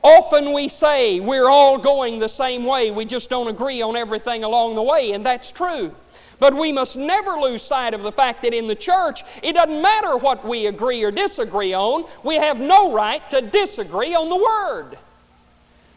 Often 0.02 0.52
we 0.52 0.68
say 0.68 1.20
we're 1.20 1.48
all 1.48 1.76
going 1.76 2.18
the 2.18 2.28
same 2.28 2.64
way, 2.64 2.90
we 2.90 3.04
just 3.04 3.28
don't 3.28 3.48
agree 3.48 3.82
on 3.82 3.96
everything 3.96 4.44
along 4.44 4.74
the 4.74 4.82
way, 4.82 5.12
and 5.12 5.24
that's 5.26 5.52
true. 5.52 5.94
But 6.38 6.54
we 6.54 6.72
must 6.72 6.96
never 6.96 7.32
lose 7.32 7.60
sight 7.62 7.92
of 7.92 8.02
the 8.02 8.12
fact 8.12 8.42
that 8.42 8.54
in 8.54 8.66
the 8.66 8.74
church, 8.74 9.22
it 9.42 9.52
doesn't 9.52 9.82
matter 9.82 10.16
what 10.16 10.46
we 10.46 10.66
agree 10.66 11.04
or 11.04 11.10
disagree 11.10 11.74
on, 11.74 12.06
we 12.24 12.36
have 12.36 12.58
no 12.58 12.92
right 12.92 13.28
to 13.30 13.42
disagree 13.42 14.14
on 14.14 14.30
the 14.30 14.36
Word. 14.36 14.98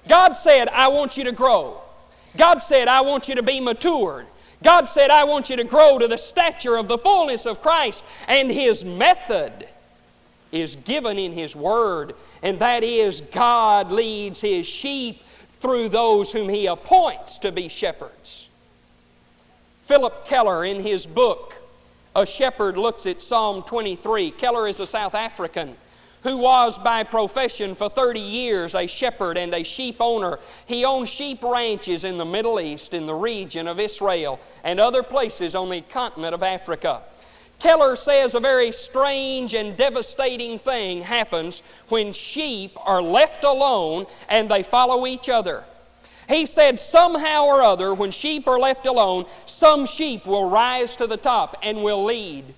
God 0.08 0.34
said, 0.34 0.67
I 0.67 0.89
want 0.89 1.15
you 1.15 1.23
to 1.23 1.32
grow. 1.32 1.80
God 2.36 2.60
said, 2.60 2.89
I 2.89 3.02
want 3.02 3.30
you 3.30 3.36
to 3.36 3.43
be 3.43 3.62
matured. 3.62 4.28
God 4.63 4.89
said, 4.89 5.10
I 5.10 5.26
want 5.26 5.49
you 5.49 5.58
to 5.58 5.63
grow 5.63 5.99
to 5.99 6.08
the 6.08 6.17
stature 6.17 6.78
of 6.78 6.88
the 6.88 6.97
fullness 6.97 7.45
of 7.45 7.62
Christ. 7.62 8.04
And 8.28 8.49
His 8.49 8.84
method 8.84 9.67
is 10.52 10.76
given 10.78 11.19
in 11.19 11.34
His 11.34 11.56
Word, 11.56 12.15
and 12.41 12.60
that 12.60 12.84
is 12.84 13.21
God 13.21 13.91
leads 13.91 14.41
His 14.41 14.65
sheep 14.65 15.21
through 15.60 15.89
those 15.89 16.32
whom 16.32 16.49
He 16.49 16.67
appoints 16.67 17.38
to 17.39 17.52
be 17.52 17.67
shepherds. 17.67 18.47
Philip 19.84 20.26
Keller, 20.26 20.63
in 20.63 20.80
his 20.82 21.06
book, 21.06 21.56
A 22.15 22.26
Shepherd 22.26 22.78
Looks 22.78 23.06
at 23.06 23.21
Psalm 23.21 23.63
23, 23.63 24.32
Keller 24.32 24.67
is 24.67 24.80
a 24.80 24.88
South 24.88 25.13
African 25.13 25.76
who 26.23 26.38
was 26.38 26.79
by 26.79 27.03
profession 27.03 27.75
for 27.75 27.89
30 27.89 28.19
years 28.19 28.75
a 28.75 28.88
shepherd 28.88 29.38
and 29.38 29.53
a 29.53 29.63
sheep 29.63 29.97
owner. 29.99 30.39
He 30.65 30.86
owned 30.86 31.09
sheep 31.09 31.43
ranches 31.43 32.03
in 32.03 32.17
the 32.17 32.25
Middle 32.25 32.59
East, 32.59 32.93
in 32.93 33.05
the 33.05 33.13
region 33.13 33.67
of 33.67 33.79
Israel, 33.79 34.39
and 34.63 34.79
other 34.79 35.03
places 35.03 35.53
on 35.53 35.69
the 35.69 35.81
continent 35.81 36.33
of 36.33 36.41
Africa. 36.41 37.01
Keller 37.59 37.95
says 37.95 38.36
a 38.36 38.39
very 38.39 38.71
strange 38.71 39.53
and 39.53 39.77
devastating 39.77 40.59
thing 40.59 41.01
happens 41.01 41.63
when 41.88 42.12
sheep 42.12 42.77
are 42.86 43.01
left 43.01 43.43
alone 43.43 44.05
and 44.27 44.49
they 44.49 44.63
follow 44.63 45.05
each 45.07 45.29
other. 45.29 45.63
He 46.27 46.45
said, 46.45 46.79
somehow 46.79 47.45
or 47.45 47.62
other, 47.62 47.93
when 47.93 48.12
sheep 48.12 48.47
are 48.47 48.59
left 48.59 48.86
alone, 48.86 49.25
some 49.45 49.86
sheep 49.86 50.25
will 50.25 50.49
rise 50.49 50.95
to 50.97 51.07
the 51.07 51.17
top 51.17 51.57
and 51.62 51.83
will 51.83 52.03
lead. 52.03 52.53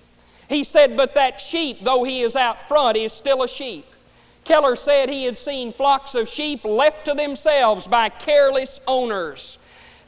He 0.48 0.64
said, 0.64 0.96
But 0.96 1.14
that 1.14 1.40
sheep, 1.40 1.78
though 1.82 2.04
he 2.04 2.22
is 2.22 2.36
out 2.36 2.68
front, 2.68 2.96
is 2.96 3.12
still 3.12 3.42
a 3.42 3.48
sheep. 3.48 3.86
Keller 4.44 4.76
said 4.76 5.08
he 5.08 5.24
had 5.24 5.36
seen 5.36 5.72
flocks 5.72 6.14
of 6.14 6.28
sheep 6.28 6.64
left 6.64 7.04
to 7.06 7.14
themselves 7.14 7.88
by 7.88 8.08
careless 8.08 8.80
owners. 8.86 9.58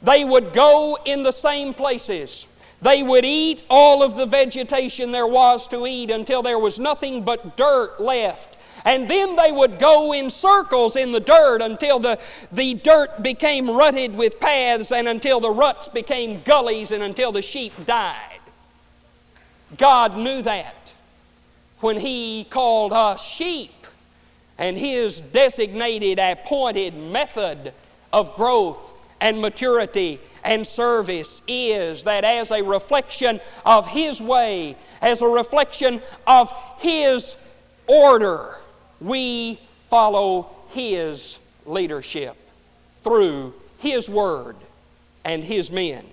They 0.00 0.24
would 0.24 0.52
go 0.52 0.96
in 1.04 1.24
the 1.24 1.32
same 1.32 1.74
places. 1.74 2.46
They 2.80 3.02
would 3.02 3.24
eat 3.24 3.64
all 3.68 4.04
of 4.04 4.16
the 4.16 4.26
vegetation 4.26 5.10
there 5.10 5.26
was 5.26 5.66
to 5.68 5.84
eat 5.86 6.12
until 6.12 6.42
there 6.42 6.60
was 6.60 6.78
nothing 6.78 7.24
but 7.24 7.56
dirt 7.56 8.00
left. 8.00 8.56
And 8.84 9.10
then 9.10 9.34
they 9.34 9.50
would 9.50 9.80
go 9.80 10.12
in 10.12 10.30
circles 10.30 10.94
in 10.94 11.10
the 11.10 11.18
dirt 11.18 11.60
until 11.60 11.98
the, 11.98 12.20
the 12.52 12.74
dirt 12.74 13.20
became 13.22 13.68
rutted 13.68 14.14
with 14.14 14.38
paths 14.38 14.92
and 14.92 15.08
until 15.08 15.40
the 15.40 15.50
ruts 15.50 15.88
became 15.88 16.42
gullies 16.42 16.92
and 16.92 17.02
until 17.02 17.32
the 17.32 17.42
sheep 17.42 17.72
died. 17.86 18.27
God 19.76 20.16
knew 20.16 20.42
that 20.42 20.74
when 21.80 21.98
He 21.98 22.46
called 22.48 22.92
us 22.92 23.22
sheep. 23.22 23.72
And 24.58 24.76
His 24.76 25.20
designated, 25.20 26.18
appointed 26.18 26.94
method 26.94 27.72
of 28.12 28.34
growth 28.34 28.92
and 29.20 29.40
maturity 29.40 30.20
and 30.44 30.66
service 30.66 31.42
is 31.46 32.04
that 32.04 32.24
as 32.24 32.50
a 32.50 32.62
reflection 32.62 33.40
of 33.64 33.86
His 33.86 34.20
way, 34.20 34.76
as 35.00 35.22
a 35.22 35.26
reflection 35.26 36.00
of 36.26 36.52
His 36.78 37.36
order, 37.86 38.56
we 39.00 39.60
follow 39.88 40.50
His 40.70 41.38
leadership 41.66 42.36
through 43.02 43.54
His 43.78 44.08
Word 44.08 44.56
and 45.24 45.44
His 45.44 45.70
men. 45.70 46.04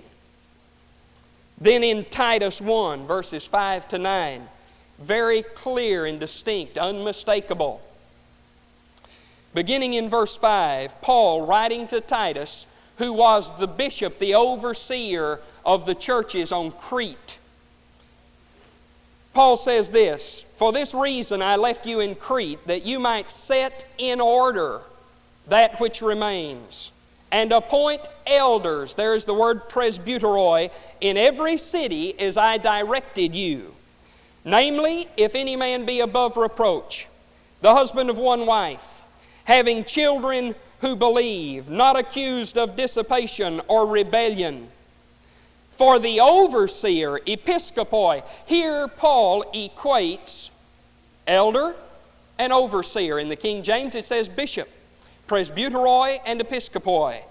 Then 1.58 1.84
in 1.84 2.06
Titus 2.06 2.60
1, 2.60 3.06
verses 3.06 3.46
5 3.46 3.88
to 3.90 3.98
9, 3.98 4.48
very 5.00 5.42
clear 5.42 6.06
and 6.06 6.20
distinct, 6.20 6.78
unmistakable. 6.78 7.82
Beginning 9.54 9.94
in 9.94 10.10
verse 10.10 10.36
5, 10.36 11.02
Paul 11.02 11.46
writing 11.46 11.88
to 11.88 12.02
Titus, 12.02 12.68
who 12.98 13.14
was 13.14 13.56
the 13.58 13.68
bishop, 13.68 14.20
the 14.20 14.36
overseer 14.36 15.40
of 15.66 15.86
the 15.86 15.96
churches 15.96 16.52
on 16.52 16.72
Crete. 16.72 17.40
Paul 19.34 19.58
says 19.58 19.90
this 19.92 20.44
For 20.58 20.72
this 20.72 20.94
reason 20.94 21.42
I 21.42 21.56
left 21.56 21.86
you 21.86 22.00
in 22.00 22.16
Crete, 22.16 22.66
that 22.68 22.86
you 22.86 23.00
might 23.00 23.30
set 23.30 23.86
in 23.98 24.20
order 24.20 24.82
that 25.48 25.80
which 25.80 26.02
remains, 26.02 26.92
and 27.36 27.52
appoint 27.52 28.08
elders. 28.26 28.96
There 28.96 29.14
is 29.14 29.26
the 29.26 29.34
word 29.34 29.68
presbyteroi 29.68 30.72
in 31.02 31.18
every 31.18 31.58
city 31.58 32.18
as 32.18 32.38
I 32.38 32.56
directed 32.58 33.36
you. 33.36 33.76
Namely, 34.46 35.08
if 35.18 35.36
any 35.36 35.58
man 35.58 35.86
be 35.86 36.00
above 36.00 36.38
reproach, 36.38 37.10
the 37.60 37.74
husband 37.76 38.10
of 38.10 38.18
one 38.18 38.46
wife 38.46 39.02
having 39.44 39.84
children 39.84 40.56
who 40.80 40.96
believe, 40.96 41.70
not 41.70 42.00
accused 42.00 42.58
of 42.58 42.78
dissipation 42.78 43.60
or 43.68 43.86
rebellion. 43.86 44.70
For 45.72 46.00
the 46.00 46.22
overseer, 46.22 47.20
episkopoi, 47.20 48.24
here 48.46 48.88
Paul 48.88 49.44
equates 49.54 50.52
elder 51.28 51.76
and 52.40 52.54
overseer. 52.54 53.20
In 53.20 53.28
the 53.28 53.36
King 53.36 53.62
James 53.62 53.94
it 53.94 54.06
says 54.06 54.30
bishop, 54.30 54.70
presbyteroi 55.28 56.18
and 56.26 56.40
episkopoi. 56.40 57.22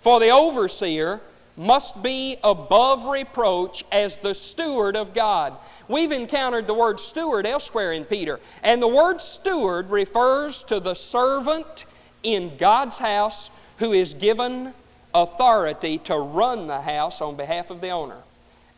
For 0.00 0.20
the 0.20 0.30
overseer 0.30 1.20
must 1.56 2.02
be 2.02 2.36
above 2.42 3.04
reproach 3.04 3.84
as 3.92 4.16
the 4.16 4.34
steward 4.34 4.96
of 4.96 5.12
God. 5.12 5.54
We've 5.86 6.12
encountered 6.12 6.66
the 6.66 6.74
word 6.74 6.98
steward 6.98 7.46
elsewhere 7.46 7.92
in 7.92 8.04
Peter, 8.04 8.40
and 8.62 8.82
the 8.82 8.88
word 8.88 9.20
steward 9.20 9.90
refers 9.90 10.62
to 10.64 10.80
the 10.80 10.94
servant 10.94 11.84
in 12.22 12.56
God's 12.56 12.98
house 12.98 13.50
who 13.78 13.92
is 13.92 14.14
given 14.14 14.72
authority 15.14 15.98
to 15.98 16.16
run 16.16 16.66
the 16.66 16.80
house 16.80 17.20
on 17.20 17.36
behalf 17.36 17.70
of 17.70 17.80
the 17.80 17.90
owner. 17.90 18.18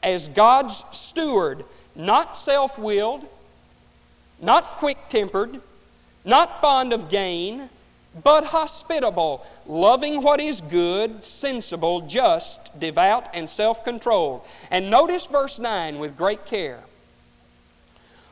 As 0.03 0.29
God's 0.29 0.83
steward, 0.91 1.65
not 1.95 2.37
self 2.37 2.79
willed, 2.79 3.27
not 4.41 4.77
quick 4.77 4.99
tempered, 5.09 5.61
not 6.25 6.61
fond 6.61 6.93
of 6.93 7.09
gain, 7.09 7.69
but 8.22 8.44
hospitable, 8.44 9.44
loving 9.66 10.22
what 10.22 10.40
is 10.40 10.61
good, 10.61 11.24
sensible, 11.24 12.03
just, 12.03 12.79
devout, 12.79 13.29
and 13.35 13.50
self 13.50 13.85
controlled. 13.85 14.42
And 14.70 14.90
notice 14.90 15.27
verse 15.27 15.59
9 15.59 15.98
with 15.98 16.16
great 16.16 16.46
care. 16.46 16.81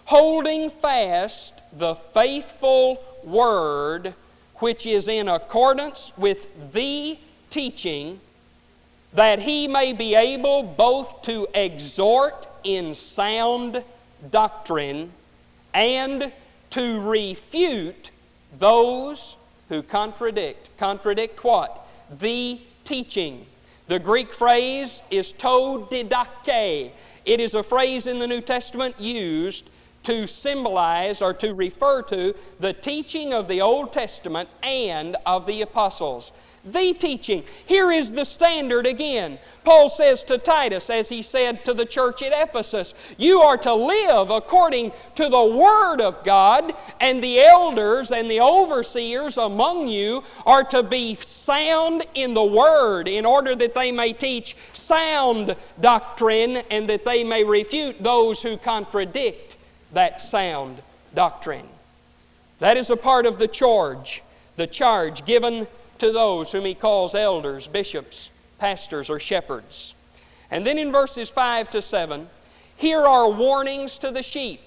Holding 0.04 0.70
fast 0.70 1.54
the 1.72 1.94
faithful 1.94 3.02
word 3.24 4.14
which 4.56 4.86
is 4.86 5.08
in 5.08 5.26
accordance 5.26 6.12
with 6.16 6.46
the 6.72 7.18
teaching, 7.50 8.20
that 9.12 9.40
he 9.40 9.66
may 9.66 9.92
be 9.92 10.14
able 10.14 10.62
both 10.62 11.22
to 11.22 11.48
exhort 11.52 12.46
in 12.62 12.94
sound 12.94 13.82
doctrine 14.30 15.12
and 15.74 16.32
to 16.70 17.00
refute 17.00 18.10
those 18.58 19.36
who 19.72 19.82
contradict. 19.82 20.68
Contradict 20.76 21.42
what? 21.42 21.88
The 22.18 22.60
teaching. 22.84 23.46
The 23.88 23.98
Greek 23.98 24.34
phrase 24.34 25.02
is 25.10 25.32
to 25.32 25.88
didake. 25.90 26.92
It 27.24 27.40
is 27.40 27.54
a 27.54 27.62
phrase 27.62 28.06
in 28.06 28.18
the 28.18 28.26
New 28.26 28.42
Testament 28.42 29.00
used 29.00 29.70
to 30.02 30.26
symbolize 30.26 31.22
or 31.22 31.32
to 31.32 31.54
refer 31.54 32.02
to 32.02 32.34
the 32.60 32.74
teaching 32.74 33.32
of 33.32 33.48
the 33.48 33.62
Old 33.62 33.94
Testament 33.94 34.50
and 34.62 35.16
of 35.24 35.46
the 35.46 35.62
apostles 35.62 36.32
the 36.64 36.94
teaching. 36.94 37.42
Here 37.66 37.90
is 37.90 38.12
the 38.12 38.24
standard 38.24 38.86
again. 38.86 39.38
Paul 39.64 39.88
says 39.88 40.22
to 40.24 40.38
Titus, 40.38 40.90
as 40.90 41.08
he 41.08 41.22
said 41.22 41.64
to 41.64 41.74
the 41.74 41.84
church 41.84 42.22
at 42.22 42.32
Ephesus, 42.32 42.94
You 43.18 43.40
are 43.40 43.56
to 43.58 43.74
live 43.74 44.30
according 44.30 44.92
to 45.16 45.28
the 45.28 45.44
Word 45.44 46.00
of 46.00 46.22
God, 46.24 46.72
and 47.00 47.22
the 47.22 47.40
elders 47.40 48.10
and 48.12 48.30
the 48.30 48.40
overseers 48.40 49.36
among 49.36 49.88
you 49.88 50.22
are 50.46 50.64
to 50.64 50.82
be 50.82 51.16
sound 51.16 52.06
in 52.14 52.34
the 52.34 52.44
Word 52.44 53.08
in 53.08 53.26
order 53.26 53.56
that 53.56 53.74
they 53.74 53.90
may 53.90 54.12
teach 54.12 54.56
sound 54.72 55.56
doctrine 55.80 56.58
and 56.70 56.88
that 56.88 57.04
they 57.04 57.24
may 57.24 57.44
refute 57.44 58.02
those 58.02 58.42
who 58.42 58.56
contradict 58.56 59.56
that 59.92 60.20
sound 60.20 60.80
doctrine. 61.14 61.68
That 62.60 62.76
is 62.76 62.90
a 62.90 62.96
part 62.96 63.26
of 63.26 63.38
the 63.38 63.48
charge, 63.48 64.22
the 64.56 64.68
charge 64.68 65.24
given 65.24 65.66
to 66.02 66.10
those 66.10 66.50
whom 66.50 66.64
he 66.64 66.74
calls 66.74 67.14
elders, 67.14 67.68
bishops, 67.68 68.30
pastors, 68.58 69.08
or 69.08 69.20
shepherds. 69.20 69.94
And 70.50 70.66
then 70.66 70.76
in 70.76 70.90
verses 70.90 71.30
5 71.30 71.70
to 71.70 71.80
7, 71.80 72.28
here 72.74 73.06
are 73.06 73.30
warnings 73.30 73.98
to 73.98 74.10
the 74.10 74.24
sheep. 74.24 74.62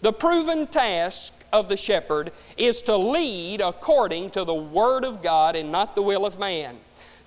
The 0.00 0.12
proven 0.12 0.66
task 0.66 1.34
of 1.52 1.68
the 1.68 1.76
shepherd 1.76 2.32
is 2.56 2.82
to 2.82 2.96
lead 2.96 3.60
according 3.60 4.30
to 4.30 4.42
the 4.42 4.56
Word 4.56 5.04
of 5.04 5.22
God 5.22 5.54
and 5.54 5.70
not 5.70 5.94
the 5.94 6.02
will 6.02 6.26
of 6.26 6.40
man. 6.40 6.78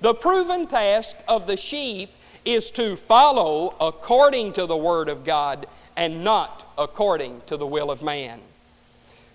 The 0.02 0.14
proven 0.14 0.68
task 0.68 1.16
of 1.26 1.48
the 1.48 1.56
sheep 1.56 2.10
is 2.44 2.70
to 2.72 2.98
follow 2.98 3.74
according 3.80 4.52
to 4.54 4.66
the 4.66 4.76
Word 4.76 5.08
of 5.08 5.24
God 5.24 5.66
and 5.96 6.26
not 6.26 6.70
according 6.78 7.42
to 7.48 7.56
the 7.56 7.66
will 7.66 7.90
of 7.90 8.04
man. 8.04 8.42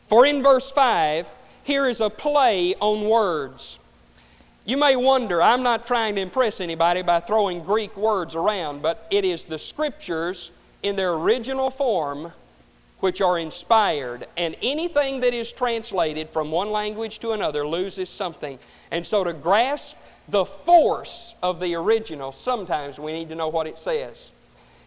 For 0.08 0.26
in 0.26 0.42
verse 0.42 0.70
5, 0.70 1.26
here 1.62 1.88
is 1.88 2.00
a 2.00 2.10
play 2.10 2.74
on 2.80 3.08
words. 3.08 3.78
You 4.70 4.76
may 4.76 4.94
wonder, 4.94 5.42
I'm 5.42 5.64
not 5.64 5.84
trying 5.84 6.14
to 6.14 6.20
impress 6.20 6.60
anybody 6.60 7.02
by 7.02 7.18
throwing 7.18 7.64
Greek 7.64 7.96
words 7.96 8.36
around, 8.36 8.82
but 8.82 9.04
it 9.10 9.24
is 9.24 9.44
the 9.44 9.58
Scriptures 9.58 10.52
in 10.84 10.94
their 10.94 11.14
original 11.14 11.70
form 11.70 12.32
which 13.00 13.20
are 13.20 13.36
inspired, 13.36 14.28
and 14.36 14.54
anything 14.62 15.22
that 15.22 15.34
is 15.34 15.50
translated 15.50 16.30
from 16.30 16.52
one 16.52 16.70
language 16.70 17.18
to 17.18 17.32
another 17.32 17.66
loses 17.66 18.08
something. 18.08 18.60
And 18.92 19.04
so, 19.04 19.24
to 19.24 19.32
grasp 19.32 19.96
the 20.28 20.44
force 20.44 21.34
of 21.42 21.58
the 21.58 21.74
original, 21.74 22.30
sometimes 22.30 22.96
we 22.96 23.12
need 23.12 23.28
to 23.30 23.34
know 23.34 23.48
what 23.48 23.66
it 23.66 23.76
says. 23.76 24.30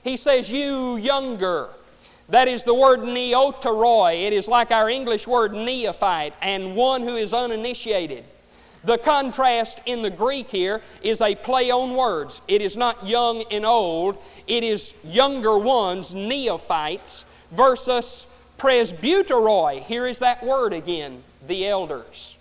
He 0.01 0.15
says, 0.15 0.49
You 0.49 0.95
younger. 0.95 1.67
That 2.29 2.47
is 2.47 2.63
the 2.63 2.73
word 2.73 3.01
neoteroi. 3.01 4.27
It 4.27 4.31
is 4.31 4.47
like 4.47 4.71
our 4.71 4.89
English 4.89 5.27
word 5.27 5.51
neophyte 5.53 6.35
and 6.41 6.73
one 6.73 7.01
who 7.01 7.17
is 7.17 7.33
uninitiated. 7.33 8.23
The 8.83 8.97
contrast 8.97 9.79
in 9.85 10.01
the 10.01 10.09
Greek 10.09 10.49
here 10.49 10.81
is 11.01 11.21
a 11.21 11.35
play 11.35 11.71
on 11.71 11.95
words. 11.95 12.41
It 12.47 12.61
is 12.61 12.75
not 12.75 13.07
young 13.07 13.43
and 13.49 13.65
old, 13.65 14.17
it 14.47 14.63
is 14.63 14.93
younger 15.03 15.57
ones, 15.57 16.13
neophytes, 16.13 17.23
versus 17.51 18.27
presbyteroi. 18.57 19.81
Here 19.81 20.07
is 20.07 20.19
that 20.19 20.43
word 20.43 20.73
again, 20.73 21.23
the 21.47 21.67
elders. 21.67 22.35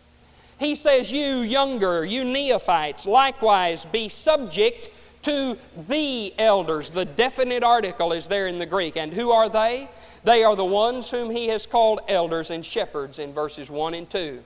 He 0.59 0.75
says, 0.75 1.11
You 1.11 1.39
younger, 1.39 2.05
you 2.05 2.25
neophytes, 2.25 3.07
likewise 3.07 3.85
be 3.85 4.09
subject 4.09 4.89
to 5.23 5.57
the 5.89 6.35
elders. 6.39 6.91
The 6.91 7.05
definite 7.05 7.63
article 7.63 8.13
is 8.13 8.27
there 8.27 8.49
in 8.49 8.59
the 8.59 8.67
Greek. 8.67 8.97
And 8.97 9.13
who 9.13 9.31
are 9.31 9.49
they? 9.49 9.89
They 10.25 10.45
are 10.45 10.57
the 10.57 10.65
ones 10.65 11.11
whom 11.11 11.31
he 11.31 11.49
has 11.49 11.67
called 11.67 12.01
elders 12.09 12.51
and 12.51 12.65
shepherds 12.65 13.19
in 13.19 13.33
verses 13.33 13.71
1 13.71 13.95
and 13.95 14.11
2. 14.11 14.43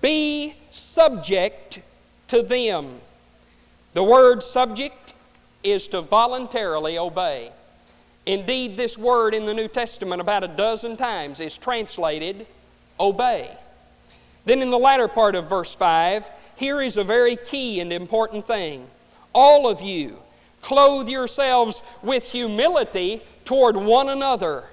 Be 0.00 0.54
subject 0.70 1.80
to 2.28 2.42
them. 2.42 3.00
The 3.92 4.02
word 4.02 4.42
subject 4.42 5.14
is 5.62 5.88
to 5.88 6.00
voluntarily 6.00 6.98
obey. 6.98 7.52
Indeed, 8.26 8.76
this 8.76 8.96
word 8.96 9.34
in 9.34 9.46
the 9.46 9.54
New 9.54 9.68
Testament 9.68 10.20
about 10.20 10.44
a 10.44 10.48
dozen 10.48 10.96
times 10.96 11.40
is 11.40 11.56
translated 11.58 12.46
obey. 12.98 13.56
Then 14.44 14.62
in 14.62 14.70
the 14.70 14.78
latter 14.78 15.08
part 15.08 15.34
of 15.34 15.48
verse 15.48 15.74
5, 15.74 16.28
here 16.56 16.80
is 16.80 16.96
a 16.96 17.04
very 17.04 17.36
key 17.36 17.80
and 17.80 17.92
important 17.92 18.46
thing. 18.46 18.86
All 19.34 19.68
of 19.68 19.80
you, 19.80 20.18
clothe 20.62 21.08
yourselves 21.08 21.82
with 22.02 22.30
humility 22.30 23.22
toward 23.44 23.76
one 23.76 24.08
another, 24.08 24.64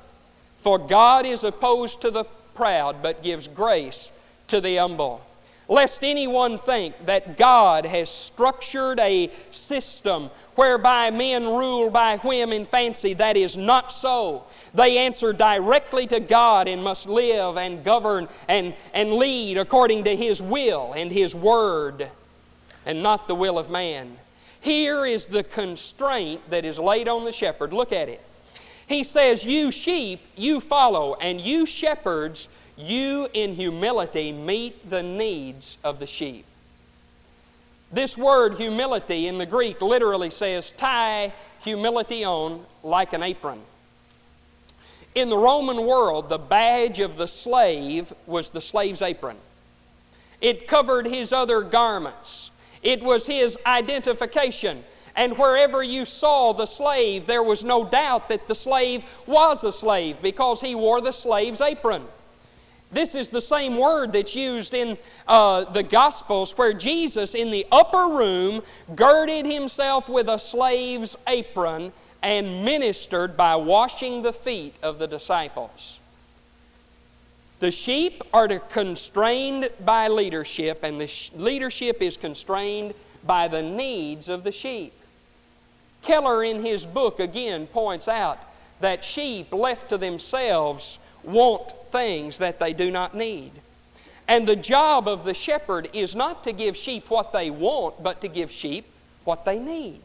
for 0.60 0.78
God 0.78 1.26
is 1.26 1.44
opposed 1.44 2.02
to 2.02 2.12
the 2.12 2.26
proud, 2.54 3.02
but 3.02 3.24
gives 3.24 3.48
grace 3.48 4.12
to 4.52 4.62
the 4.62 4.78
humble. 4.78 5.22
Lest 5.68 6.04
anyone 6.04 6.60
think 6.60 7.06
that 7.06 7.38
God 7.38 7.86
has 7.86 8.10
structured 8.10 9.00
a 9.00 9.32
system 9.52 10.30
whereby 10.56 11.12
men 11.12 11.46
rule 11.46 11.90
by 11.90 12.18
whim 12.18 12.52
and 12.52 12.68
fancy. 12.68 13.14
That 13.14 13.38
is 13.38 13.56
not 13.56 13.90
so. 13.90 14.44
They 14.74 14.98
answer 14.98 15.32
directly 15.32 16.08
to 16.08 16.20
God 16.20 16.68
and 16.68 16.84
must 16.84 17.08
live 17.08 17.58
and 17.58 17.86
govern 17.86 18.28
and, 18.50 18.74
and 18.94 19.14
lead 19.14 19.58
according 19.58 20.04
to 20.04 20.16
His 20.16 20.42
will 20.42 20.92
and 20.92 21.10
His 21.10 21.34
word 21.34 22.10
and 22.86 23.02
not 23.02 23.30
the 23.30 23.36
will 23.36 23.58
of 23.58 23.70
man. 23.70 24.18
Here 24.60 25.06
is 25.06 25.28
the 25.28 25.44
constraint 25.44 26.42
that 26.50 26.66
is 26.66 26.78
laid 26.78 27.08
on 27.08 27.24
the 27.24 27.32
shepherd. 27.32 27.72
Look 27.72 27.94
at 27.94 28.10
it. 28.10 28.22
He 28.88 29.06
says, 29.06 29.46
You 29.46 29.72
sheep, 29.72 30.20
you 30.36 30.60
follow, 30.60 31.16
and 31.22 31.40
you 31.40 31.66
shepherds, 31.66 32.50
you 32.78 33.28
in 33.34 33.56
humility 33.56 34.32
meet 34.32 34.90
the 34.90 35.04
needs 35.04 35.78
of 35.84 36.00
the 36.00 36.08
sheep. 36.08 36.46
This 37.92 38.18
word 38.18 38.56
humility 38.56 39.28
in 39.28 39.38
the 39.38 39.46
Greek 39.46 39.82
literally 39.82 40.30
says, 40.30 40.72
tie 40.78 41.34
humility 41.60 42.24
on 42.24 42.66
like 42.84 43.14
an 43.14 43.22
apron. 43.22 43.60
In 45.14 45.30
the 45.30 45.38
Roman 45.38 45.86
world, 45.86 46.30
the 46.30 46.38
badge 46.38 47.00
of 47.00 47.18
the 47.18 47.28
slave 47.28 48.14
was 48.26 48.50
the 48.50 48.62
slave's 48.62 49.02
apron. 49.02 49.38
It 50.40 50.68
covered 50.68 51.06
his 51.06 51.34
other 51.34 51.62
garments. 51.62 52.50
It 52.82 53.04
was 53.04 53.26
his 53.26 53.58
identification. 53.66 54.84
And 55.16 55.38
wherever 55.38 55.84
you 55.84 56.06
saw 56.06 56.54
the 56.54 56.66
slave, 56.66 57.28
there 57.28 57.44
was 57.44 57.64
no 57.66 57.84
doubt 57.84 58.30
that 58.30 58.48
the 58.48 58.56
slave 58.56 59.04
was 59.28 59.66
a 59.66 59.72
slave 59.72 60.22
because 60.22 60.62
he 60.62 60.74
wore 60.74 61.02
the 61.02 61.12
slave's 61.12 61.60
apron. 61.60 62.06
This 62.92 63.16
is 63.16 63.30
the 63.30 63.42
same 63.42 63.78
word 63.78 64.12
that's 64.12 64.36
used 64.36 64.74
in 64.74 64.98
uh, 65.28 65.64
the 65.72 65.84
Gospels 65.84 66.58
where 66.58 66.74
Jesus, 66.74 67.34
in 67.34 67.50
the 67.50 67.66
upper 67.72 68.16
room, 68.16 68.64
girded 68.96 69.46
himself 69.46 70.10
with 70.10 70.28
a 70.28 70.38
slave's 70.38 71.18
apron 71.28 71.94
and 72.22 72.66
ministered 72.66 73.38
by 73.38 73.56
washing 73.56 74.22
the 74.22 74.34
feet 74.34 74.76
of 74.84 75.00
the 75.00 75.08
disciples. 75.08 76.00
The 77.60 77.72
sheep 77.72 78.24
are 78.34 78.48
constrained 78.48 79.70
by 79.86 80.08
leadership, 80.08 80.84
and 80.84 81.00
the 81.00 81.30
leadership 81.36 82.02
is 82.02 82.18
constrained 82.18 82.94
by 83.24 83.48
the 83.48 83.62
needs 83.62 84.28
of 84.28 84.44
the 84.44 84.52
sheep. 84.52 84.94
Keller, 86.02 86.44
in 86.44 86.66
his 86.66 86.86
book, 86.86 87.20
again 87.20 87.68
points 87.68 88.08
out 88.08 88.40
that 88.80 89.04
sheep 89.04 89.54
left 89.54 89.90
to 89.90 89.98
themselves 89.98 90.98
want 91.24 91.72
things 91.92 92.38
that 92.40 92.60
they 92.60 92.74
do 92.74 92.92
not 92.92 93.16
need. 93.16 93.52
And 94.28 94.48
the 94.48 94.56
job 94.56 95.08
of 95.08 95.26
the 95.26 95.34
shepherd 95.34 95.90
is 95.94 96.16
not 96.16 96.44
to 96.46 96.54
give 96.54 96.78
sheep 96.78 97.10
what 97.10 97.34
they 97.34 97.50
want, 97.50 98.02
but 98.02 98.22
to 98.22 98.28
give 98.28 98.52
sheep 98.52 98.86
what 99.24 99.46
they 99.46 99.60
need. 99.60 100.02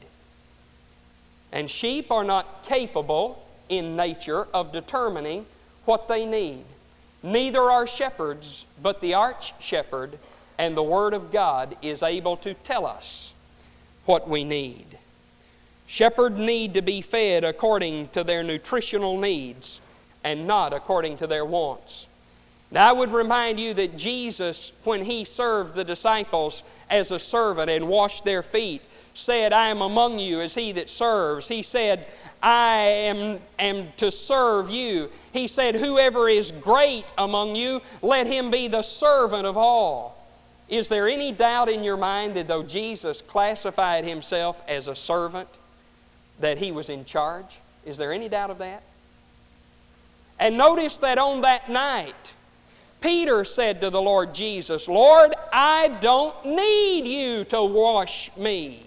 And 1.53 1.71
sheep 1.71 2.11
are 2.11 2.25
not 2.25 2.65
capable 2.67 3.47
in 3.69 3.97
nature 3.97 4.49
of 4.53 4.73
determining 4.73 5.47
what 5.85 6.09
they 6.09 6.27
need. 6.27 6.65
Neither 7.23 7.61
are 7.61 7.87
shepherds, 7.87 8.67
but 8.83 9.01
the 9.01 9.15
arch 9.15 9.55
shepherd 9.61 10.19
and 10.59 10.77
the 10.77 10.83
Word 10.83 11.15
of 11.15 11.33
God 11.33 11.77
is 11.83 12.03
able 12.03 12.37
to 12.39 12.55
tell 12.55 12.87
us 12.87 13.33
what 14.05 14.29
we 14.29 14.45
need. 14.45 14.99
Shepherds 15.87 16.39
need 16.39 16.75
to 16.75 16.83
be 16.83 17.01
fed 17.01 17.45
according 17.45 18.09
to 18.09 18.25
their 18.25 18.43
nutritional 18.43 19.19
needs 19.19 19.81
and 20.27 20.45
not 20.45 20.73
according 20.73 21.17
to 21.19 21.27
their 21.29 21.45
wants. 21.45 22.09
Now, 22.73 22.91
I 22.91 22.93
would 22.93 23.13
remind 23.13 23.61
you 23.61 23.75
that 23.75 23.97
Jesus, 23.97 24.73
when 24.83 25.05
he 25.05 25.25
served 25.25 25.77
the 25.77 25.85
disciples 25.85 26.65
as 26.91 27.13
a 27.13 27.19
servant 27.21 27.71
and 27.71 27.87
washed 27.87 28.25
their 28.25 28.43
feet, 28.43 28.83
said, 29.15 29.53
I 29.53 29.69
am 29.69 29.83
among 29.83 30.19
you 30.19 30.41
as 30.41 30.53
he 30.53 30.73
that 30.73 30.91
serves. 30.91 31.47
He 31.47 31.63
said, 31.63 32.09
I 32.43 32.79
am, 32.79 33.39
am 33.61 33.93
to 33.99 34.11
serve 34.11 34.69
you. 34.69 35.11
He 35.33 35.47
said, 35.47 35.77
Whoever 35.77 36.29
is 36.29 36.51
great 36.51 37.05
among 37.17 37.55
you, 37.55 37.81
let 38.03 38.27
him 38.27 38.51
be 38.51 38.67
the 38.67 38.83
servant 38.83 39.47
of 39.47 39.57
all. 39.57 40.27
Is 40.69 40.89
there 40.89 41.07
any 41.09 41.31
doubt 41.31 41.69
in 41.69 41.85
your 41.85 41.97
mind 41.97 42.35
that 42.35 42.49
though 42.49 42.65
Jesus 42.65 43.23
classified 43.23 44.05
himself 44.05 44.61
as 44.67 44.89
a 44.89 44.97
servant, 44.97 45.49
that 46.41 46.59
he 46.59 46.73
was 46.73 46.89
in 46.89 47.05
charge? 47.05 47.61
Is 47.85 47.97
there 47.97 48.13
any 48.13 48.29
doubt 48.29 48.51
of 48.51 48.59
that? 48.59 48.83
And 50.39 50.57
notice 50.59 50.99
that 50.99 51.19
on 51.19 51.41
that 51.43 51.71
night, 51.71 52.35
Peter 53.01 53.45
said 53.45 53.81
to 53.81 53.91
the 53.91 54.01
Lord 54.01 54.35
Jesus, 54.35 54.89
Lord, 54.89 55.35
I 55.53 55.89
don't 56.01 56.45
need 56.45 57.07
you 57.07 57.45
to 57.45 57.63
wash 57.63 58.31
me. 58.37 58.83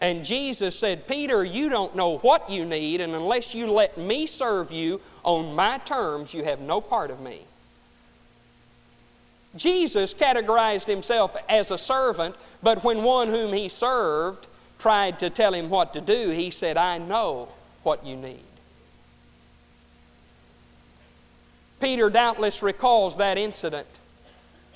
And 0.00 0.24
Jesus 0.24 0.78
said, 0.78 1.06
Peter, 1.06 1.42
you 1.44 1.68
don't 1.68 1.96
know 1.96 2.18
what 2.18 2.50
you 2.50 2.64
need, 2.64 3.00
and 3.00 3.14
unless 3.14 3.54
you 3.54 3.70
let 3.70 3.96
me 3.96 4.26
serve 4.26 4.70
you 4.70 5.00
on 5.22 5.54
my 5.54 5.78
terms, 5.78 6.34
you 6.34 6.44
have 6.44 6.60
no 6.60 6.80
part 6.80 7.10
of 7.10 7.20
me. 7.20 7.40
Jesus 9.56 10.12
categorized 10.12 10.86
himself 10.86 11.34
as 11.48 11.70
a 11.70 11.78
servant, 11.78 12.34
but 12.62 12.84
when 12.84 13.02
one 13.02 13.28
whom 13.28 13.54
he 13.54 13.68
served 13.68 14.46
tried 14.78 15.18
to 15.20 15.30
tell 15.30 15.54
him 15.54 15.70
what 15.70 15.94
to 15.94 16.00
do, 16.02 16.30
he 16.30 16.50
said, 16.50 16.76
I 16.76 16.98
know 16.98 17.48
what 17.82 18.04
you 18.04 18.16
need. 18.16 18.42
Peter 21.86 22.10
doubtless 22.10 22.64
recalls 22.64 23.16
that 23.18 23.38
incident 23.38 23.86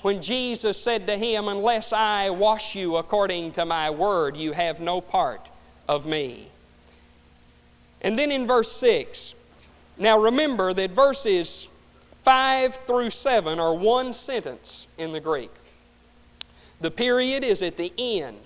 when 0.01 0.21
Jesus 0.21 0.81
said 0.81 1.07
to 1.07 1.17
him, 1.17 1.49
Unless 1.49 1.91
I 1.91 2.29
wash 2.29 2.73
you 2.73 2.95
according 2.95 3.51
to 3.51 3.65
my 3.65 3.89
word, 3.89 4.37
you 4.37 4.53
have 4.53 4.79
no 4.79 5.01
part 5.01 5.49
of 5.89 6.05
me. 6.05 6.47
And 8.01 8.17
then 8.17 8.31
in 8.31 8.47
verse 8.47 8.71
6, 8.71 9.35
now 9.97 10.17
remember 10.17 10.73
that 10.73 10.91
verses 10.91 11.67
5 12.23 12.75
through 12.75 13.09
7 13.09 13.59
are 13.59 13.75
one 13.75 14.13
sentence 14.13 14.87
in 14.97 15.11
the 15.11 15.19
Greek. 15.19 15.51
The 16.79 16.91
period 16.91 17.43
is 17.43 17.61
at 17.61 17.75
the 17.75 17.91
end. 17.97 18.39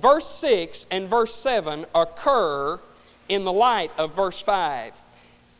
Verse 0.00 0.26
6 0.26 0.88
and 0.90 1.08
verse 1.08 1.36
7 1.36 1.86
occur 1.94 2.80
in 3.28 3.44
the 3.44 3.52
light 3.52 3.92
of 3.96 4.12
verse 4.16 4.40
5. 4.40 4.92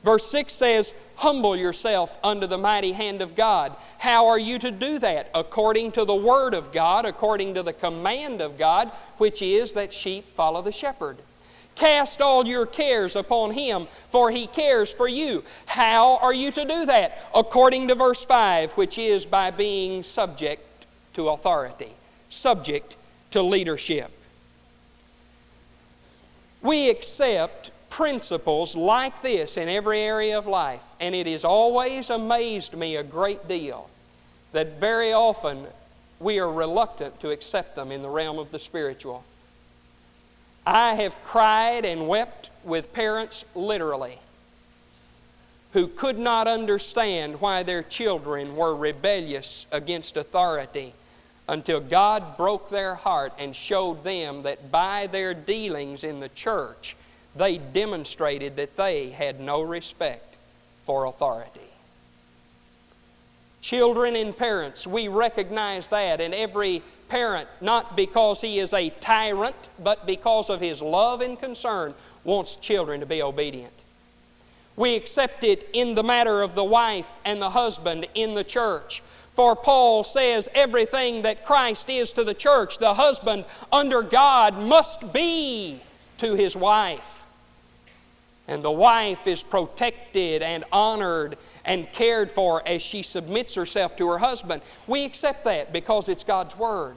Verse 0.03 0.27
6 0.27 0.53
says, 0.53 0.93
Humble 1.17 1.57
yourself 1.57 2.19
under 2.25 2.47
the 2.47 2.59
mighty 2.59 2.93
hand 2.93 3.23
of 3.23 3.35
God. 3.35 3.77
How 3.99 4.29
are 4.29 4.39
you 4.39 4.59
to 4.59 4.71
do 4.71 4.99
that? 4.99 5.31
According 5.35 5.93
to 5.93 6.05
the 6.05 6.15
Word 6.15 6.55
of 6.55 6.73
God, 6.73 7.05
according 7.07 7.55
to 7.55 7.63
the 7.63 7.73
command 7.73 8.41
of 8.41 8.59
God, 8.59 8.91
which 9.19 9.43
is 9.43 9.73
that 9.73 9.93
sheep 9.93 10.35
follow 10.35 10.63
the 10.63 10.73
shepherd. 10.73 11.19
Cast 11.75 12.21
all 12.21 12.47
your 12.47 12.67
cares 12.67 13.17
upon 13.17 13.53
Him, 13.53 13.89
for 14.11 14.31
He 14.31 14.47
cares 14.47 14.93
for 14.93 15.09
you. 15.09 15.43
How 15.67 16.19
are 16.19 16.35
you 16.35 16.51
to 16.53 16.65
do 16.65 16.87
that? 16.87 17.23
According 17.35 17.89
to 17.89 17.95
verse 17.95 18.25
5, 18.25 18.73
which 18.73 18.99
is 18.99 19.25
by 19.25 19.51
being 19.51 20.03
subject 20.03 20.87
to 21.15 21.29
authority, 21.31 21.93
subject 22.29 22.97
to 23.31 23.43
leadership. 23.43 24.11
We 26.61 26.91
accept 26.91 27.72
principles 27.93 28.75
like 28.75 29.21
this 29.21 29.59
in 29.59 29.69
every 29.69 30.01
area 30.01 30.39
of 30.39 30.47
life, 30.47 30.83
and 30.99 31.15
it 31.15 31.27
has 31.27 31.45
always 31.45 32.09
amazed 32.09 32.73
me 32.73 32.97
a 32.97 33.03
great 33.03 33.47
deal 33.47 33.91
that 34.53 34.81
very 34.81 35.13
often 35.13 35.67
we 36.19 36.39
are 36.39 36.51
reluctant 36.51 37.21
to 37.21 37.29
accept 37.29 37.77
them 37.77 37.93
in 37.93 38.01
the 38.01 38.09
realm 38.09 38.39
of 38.39 38.51
the 38.51 38.59
spiritual. 38.59 39.23
I 40.67 40.95
have 40.95 41.23
cried 41.23 41.85
and 41.85 42.09
wept 42.09 42.49
with 42.65 42.95
parents 42.95 43.45
literally 43.55 44.19
who 45.75 45.87
could 45.87 46.19
not 46.19 46.49
understand 46.49 47.43
why 47.43 47.63
their 47.63 47.83
children 47.83 48.57
were 48.57 48.75
rebellious 48.75 49.67
against 49.71 50.17
authority 50.17 50.95
until 51.47 51.81
God 51.81 52.39
broke 52.39 52.71
their 52.71 52.95
heart 52.95 53.35
and 53.39 53.55
showed 53.55 54.03
them 54.03 54.45
that 54.45 54.73
by 54.73 55.09
their 55.09 55.35
dealings 55.35 56.05
in 56.05 56.21
the 56.21 56.31
church, 56.31 56.97
they 57.37 57.59
demonstrated 57.59 58.57
that 58.57 58.77
they 58.77 59.11
had 59.11 59.41
no 59.41 59.63
respect 59.63 60.35
for 60.85 61.07
authority. 61.07 61.61
Children 63.61 64.17
and 64.17 64.37
parents, 64.37 64.87
we 64.87 65.09
recognize 65.09 65.89
that, 65.89 66.21
and 66.21 66.35
every 66.35 66.83
parent, 67.09 67.49
not 67.61 67.97
because 67.97 68.41
he 68.41 68.59
is 68.59 68.73
a 68.73 68.91
tyrant, 69.01 69.55
but 69.79 70.07
because 70.07 70.51
of 70.51 70.61
his 70.61 70.83
love 70.83 71.21
and 71.21 71.39
concern, 71.39 71.95
wants 72.25 72.57
children 72.57 73.01
to 73.01 73.07
be 73.07 73.23
obedient. 73.23 73.73
We 74.75 74.97
accept 74.97 75.45
it 75.45 75.69
in 75.73 75.95
the 75.95 76.03
matter 76.03 76.43
of 76.43 76.55
the 76.55 76.65
wife 76.65 77.09
and 77.25 77.41
the 77.41 77.51
husband 77.51 78.07
in 78.15 78.35
the 78.35 78.45
church. 78.45 79.03
For 79.35 79.55
Paul 79.55 80.03
says 80.05 80.49
everything 80.55 81.23
that 81.23 81.45
Christ 81.45 81.89
is 81.89 82.13
to 82.15 82.25
the 82.25 82.35
church, 82.35 82.79
the 82.79 82.95
husband 82.95 83.45
under 83.71 84.03
God 84.03 84.59
must 84.59 85.13
be 85.13 85.81
to 86.19 86.35
his 86.35 86.57
wife. 86.57 87.22
And 88.49 88.63
the 88.63 88.73
wife 88.73 89.27
is 89.27 89.43
protected 89.43 90.43
and 90.43 90.65
honored 90.73 91.39
and 91.65 91.91
cared 91.93 92.31
for 92.31 92.67
as 92.67 92.83
she 92.83 93.03
submits 93.03 93.55
herself 93.55 93.97
to 93.97 94.09
her 94.09 94.19
husband. 94.19 94.63
We 94.87 95.05
accept 95.05 95.45
that 95.45 95.73
because 95.73 96.09
it's 96.09 96.25
God's 96.25 96.57
Word. 96.57 96.97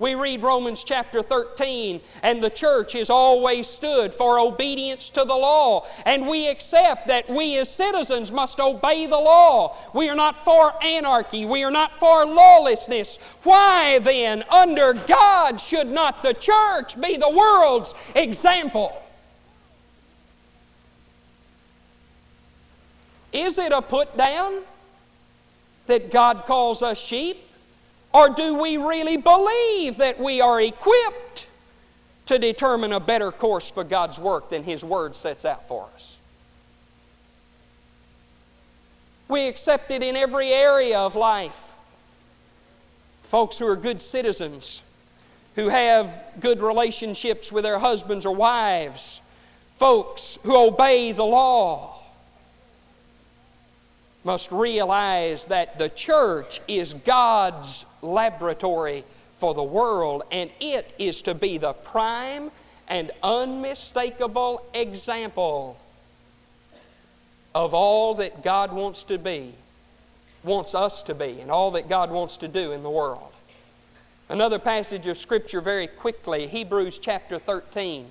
We 0.00 0.14
read 0.14 0.42
Romans 0.42 0.84
chapter 0.84 1.22
13, 1.22 2.00
and 2.22 2.42
the 2.42 2.50
church 2.50 2.92
has 2.92 3.10
always 3.10 3.66
stood 3.66 4.14
for 4.14 4.38
obedience 4.38 5.10
to 5.10 5.24
the 5.24 5.34
law. 5.34 5.86
And 6.06 6.28
we 6.28 6.48
accept 6.48 7.08
that 7.08 7.28
we 7.28 7.58
as 7.58 7.68
citizens 7.74 8.30
must 8.30 8.60
obey 8.60 9.06
the 9.06 9.18
law. 9.18 9.76
We 9.92 10.08
are 10.08 10.14
not 10.14 10.44
for 10.44 10.72
anarchy, 10.84 11.44
we 11.44 11.64
are 11.64 11.72
not 11.72 11.98
for 11.98 12.24
lawlessness. 12.24 13.18
Why 13.42 13.98
then, 13.98 14.44
under 14.50 14.92
God, 14.94 15.60
should 15.60 15.88
not 15.88 16.22
the 16.22 16.34
church 16.34 17.00
be 17.00 17.16
the 17.16 17.30
world's 17.30 17.92
example? 18.14 19.02
Is 23.32 23.58
it 23.58 23.72
a 23.72 23.82
put 23.82 24.16
down 24.16 24.62
that 25.86 26.10
God 26.10 26.44
calls 26.46 26.82
us 26.82 26.98
sheep? 26.98 27.44
Or 28.12 28.30
do 28.30 28.54
we 28.54 28.76
really 28.76 29.16
believe 29.16 29.98
that 29.98 30.18
we 30.18 30.40
are 30.40 30.60
equipped 30.60 31.46
to 32.26 32.38
determine 32.38 32.92
a 32.92 33.00
better 33.00 33.30
course 33.30 33.70
for 33.70 33.84
God's 33.84 34.18
work 34.18 34.50
than 34.50 34.62
His 34.62 34.82
Word 34.82 35.14
sets 35.14 35.44
out 35.44 35.68
for 35.68 35.88
us? 35.94 36.16
We 39.28 39.46
accept 39.46 39.90
it 39.90 40.02
in 40.02 40.16
every 40.16 40.50
area 40.50 40.98
of 40.98 41.14
life. 41.14 41.60
Folks 43.24 43.58
who 43.58 43.66
are 43.66 43.76
good 43.76 44.00
citizens, 44.00 44.82
who 45.54 45.68
have 45.68 46.10
good 46.40 46.62
relationships 46.62 47.52
with 47.52 47.64
their 47.64 47.78
husbands 47.78 48.24
or 48.24 48.34
wives, 48.34 49.20
folks 49.76 50.38
who 50.44 50.56
obey 50.56 51.12
the 51.12 51.24
law, 51.24 51.97
must 54.28 54.52
realize 54.52 55.46
that 55.46 55.78
the 55.78 55.88
church 55.88 56.60
is 56.68 56.92
God's 56.92 57.86
laboratory 58.02 59.02
for 59.38 59.54
the 59.54 59.62
world, 59.62 60.22
and 60.30 60.50
it 60.60 60.92
is 60.98 61.22
to 61.22 61.34
be 61.34 61.56
the 61.56 61.72
prime 61.72 62.50
and 62.88 63.10
unmistakable 63.22 64.66
example 64.74 65.78
of 67.54 67.72
all 67.72 68.16
that 68.16 68.42
God 68.44 68.70
wants 68.70 69.02
to 69.04 69.16
be, 69.16 69.54
wants 70.44 70.74
us 70.74 71.02
to 71.04 71.14
be, 71.14 71.40
and 71.40 71.50
all 71.50 71.70
that 71.70 71.88
God 71.88 72.10
wants 72.10 72.36
to 72.36 72.48
do 72.48 72.72
in 72.72 72.82
the 72.82 72.90
world. 72.90 73.32
Another 74.28 74.58
passage 74.58 75.06
of 75.06 75.16
Scripture, 75.16 75.62
very 75.62 75.86
quickly 75.86 76.46
Hebrews 76.46 76.98
chapter 76.98 77.38
13, 77.38 78.04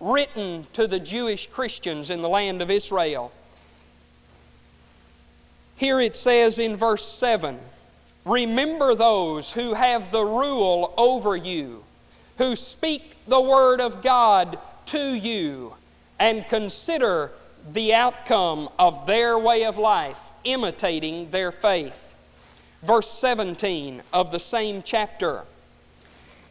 written 0.00 0.66
to 0.72 0.88
the 0.88 0.98
Jewish 0.98 1.46
Christians 1.46 2.10
in 2.10 2.20
the 2.20 2.28
land 2.28 2.60
of 2.60 2.68
Israel. 2.68 3.30
Here 5.82 6.00
it 6.00 6.14
says 6.14 6.60
in 6.60 6.76
verse 6.76 7.04
7 7.04 7.58
Remember 8.24 8.94
those 8.94 9.50
who 9.50 9.74
have 9.74 10.12
the 10.12 10.22
rule 10.22 10.94
over 10.96 11.34
you, 11.34 11.82
who 12.38 12.54
speak 12.54 13.16
the 13.26 13.40
word 13.40 13.80
of 13.80 14.00
God 14.00 14.60
to 14.86 15.12
you, 15.12 15.74
and 16.20 16.46
consider 16.46 17.32
the 17.72 17.94
outcome 17.94 18.68
of 18.78 19.08
their 19.08 19.36
way 19.36 19.64
of 19.64 19.76
life, 19.76 20.20
imitating 20.44 21.32
their 21.32 21.50
faith. 21.50 22.14
Verse 22.84 23.10
17 23.10 24.04
of 24.12 24.30
the 24.30 24.38
same 24.38 24.84
chapter. 24.84 25.42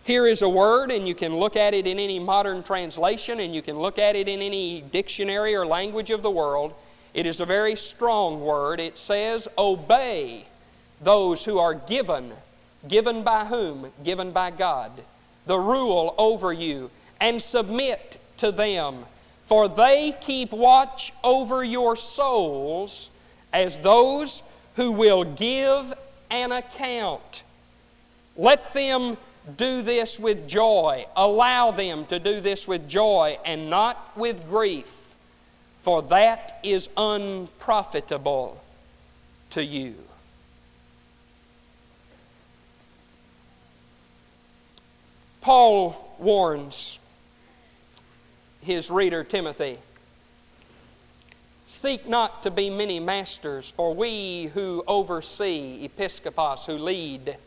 Here 0.04 0.28
is 0.28 0.42
a 0.42 0.50
word, 0.50 0.92
and 0.92 1.08
you 1.08 1.16
can 1.16 1.38
look 1.38 1.56
at 1.56 1.74
it 1.74 1.88
in 1.88 2.00
any 2.00 2.20
modern 2.20 2.64
translation, 2.64 3.40
and 3.40 3.56
you 3.56 3.62
can 3.62 3.80
look 3.80 3.98
at 3.98 4.18
it 4.18 4.28
in 4.28 4.42
any 4.42 4.82
dictionary 4.82 5.56
or 5.56 5.66
language 5.66 6.10
of 6.10 6.22
the 6.22 6.30
world. 6.30 6.74
It 7.14 7.26
is 7.26 7.40
a 7.40 7.46
very 7.46 7.76
strong 7.76 8.42
word. 8.42 8.80
It 8.80 8.98
says, 8.98 9.48
Obey 9.58 10.46
those 11.02 11.44
who 11.44 11.60
are 11.60 11.74
given. 11.74 12.32
Given 12.88 13.24
by 13.24 13.46
whom? 13.46 13.92
Given 14.04 14.32
by 14.32 14.52
God. 14.52 14.92
The 15.46 15.60
rule 15.60 16.16
over 16.18 16.54
you. 16.54 16.90
And 17.20 17.42
submit 17.42 18.20
to 18.38 18.52
them. 18.52 19.06
For 19.44 19.68
they 19.68 20.16
keep 20.22 20.52
watch 20.52 21.12
over 21.24 21.64
your 21.64 21.96
souls 21.96 23.10
as 23.52 23.78
those 23.80 24.42
who 24.76 24.94
will 24.94 25.26
give 25.26 25.94
an 26.30 26.54
account. 26.54 27.44
Let 28.38 28.74
them 28.74 29.18
do 29.58 29.82
this 29.82 30.18
with 30.18 30.48
joy. 30.48 31.06
Allow 31.18 31.72
them 31.72 32.06
to 32.06 32.20
do 32.20 32.40
this 32.40 32.68
with 32.68 32.88
joy 32.88 33.38
and 33.44 33.70
not 33.70 34.16
with 34.16 34.48
grief 34.48 35.01
for 35.82 36.02
that 36.04 36.60
is 36.64 36.90
unprofitable 36.96 38.62
to 39.52 39.64
you. 39.64 39.96
Paul 45.42 46.16
warns 46.20 47.00
his 48.62 48.92
reader 48.92 49.24
Timothy 49.24 49.80
Seek 51.72 52.06
not 52.06 52.44
to 52.44 52.52
be 52.52 52.70
many 52.70 53.00
masters, 53.00 53.70
for 53.70 53.96
we 53.96 54.52
who 54.54 54.84
oversee, 54.88 55.86
episcopos, 55.86 56.66
who 56.66 56.74
lead, 56.74 57.38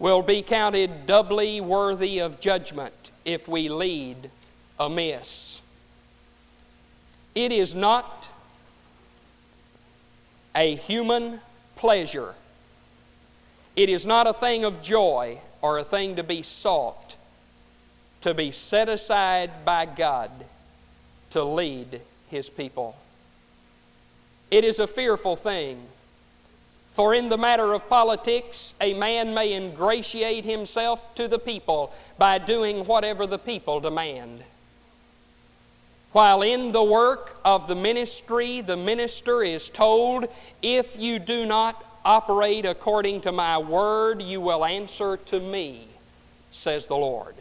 will 0.00 0.22
be 0.22 0.42
counted 0.42 1.06
doubly 1.06 1.60
worthy 1.60 2.18
of 2.18 2.40
judgment 2.40 3.12
if 3.24 3.46
we 3.46 3.68
lead 3.68 4.28
amiss. 4.78 5.61
It 7.34 7.52
is 7.52 7.74
not 7.74 8.28
a 10.54 10.76
human 10.76 11.40
pleasure. 11.76 12.34
It 13.74 13.88
is 13.88 14.04
not 14.04 14.26
a 14.26 14.32
thing 14.32 14.64
of 14.64 14.82
joy 14.82 15.38
or 15.62 15.78
a 15.78 15.84
thing 15.84 16.16
to 16.16 16.22
be 16.22 16.42
sought 16.42 17.02
to 18.22 18.34
be 18.34 18.50
set 18.50 18.88
aside 18.88 19.64
by 19.64 19.84
God 19.84 20.30
to 21.30 21.42
lead 21.44 22.00
His 22.28 22.48
people. 22.48 22.96
It 24.50 24.64
is 24.64 24.78
a 24.78 24.86
fearful 24.86 25.36
thing. 25.36 25.82
For 26.94 27.14
in 27.14 27.28
the 27.28 27.38
matter 27.38 27.72
of 27.72 27.88
politics, 27.88 28.74
a 28.80 28.94
man 28.94 29.34
may 29.34 29.54
ingratiate 29.54 30.44
himself 30.44 31.14
to 31.14 31.26
the 31.26 31.38
people 31.38 31.92
by 32.18 32.36
doing 32.36 32.84
whatever 32.84 33.26
the 33.26 33.38
people 33.38 33.80
demand. 33.80 34.44
While 36.12 36.42
in 36.42 36.72
the 36.72 36.84
work 36.84 37.40
of 37.44 37.66
the 37.68 37.74
ministry, 37.74 38.60
the 38.60 38.76
minister 38.76 39.42
is 39.42 39.68
told, 39.70 40.26
If 40.60 41.00
you 41.00 41.18
do 41.18 41.46
not 41.46 41.84
operate 42.04 42.66
according 42.66 43.22
to 43.22 43.32
my 43.32 43.56
word, 43.58 44.20
you 44.22 44.40
will 44.40 44.64
answer 44.64 45.16
to 45.16 45.40
me, 45.40 45.86
says 46.50 46.86
the 46.86 46.96
Lord. 46.96 47.34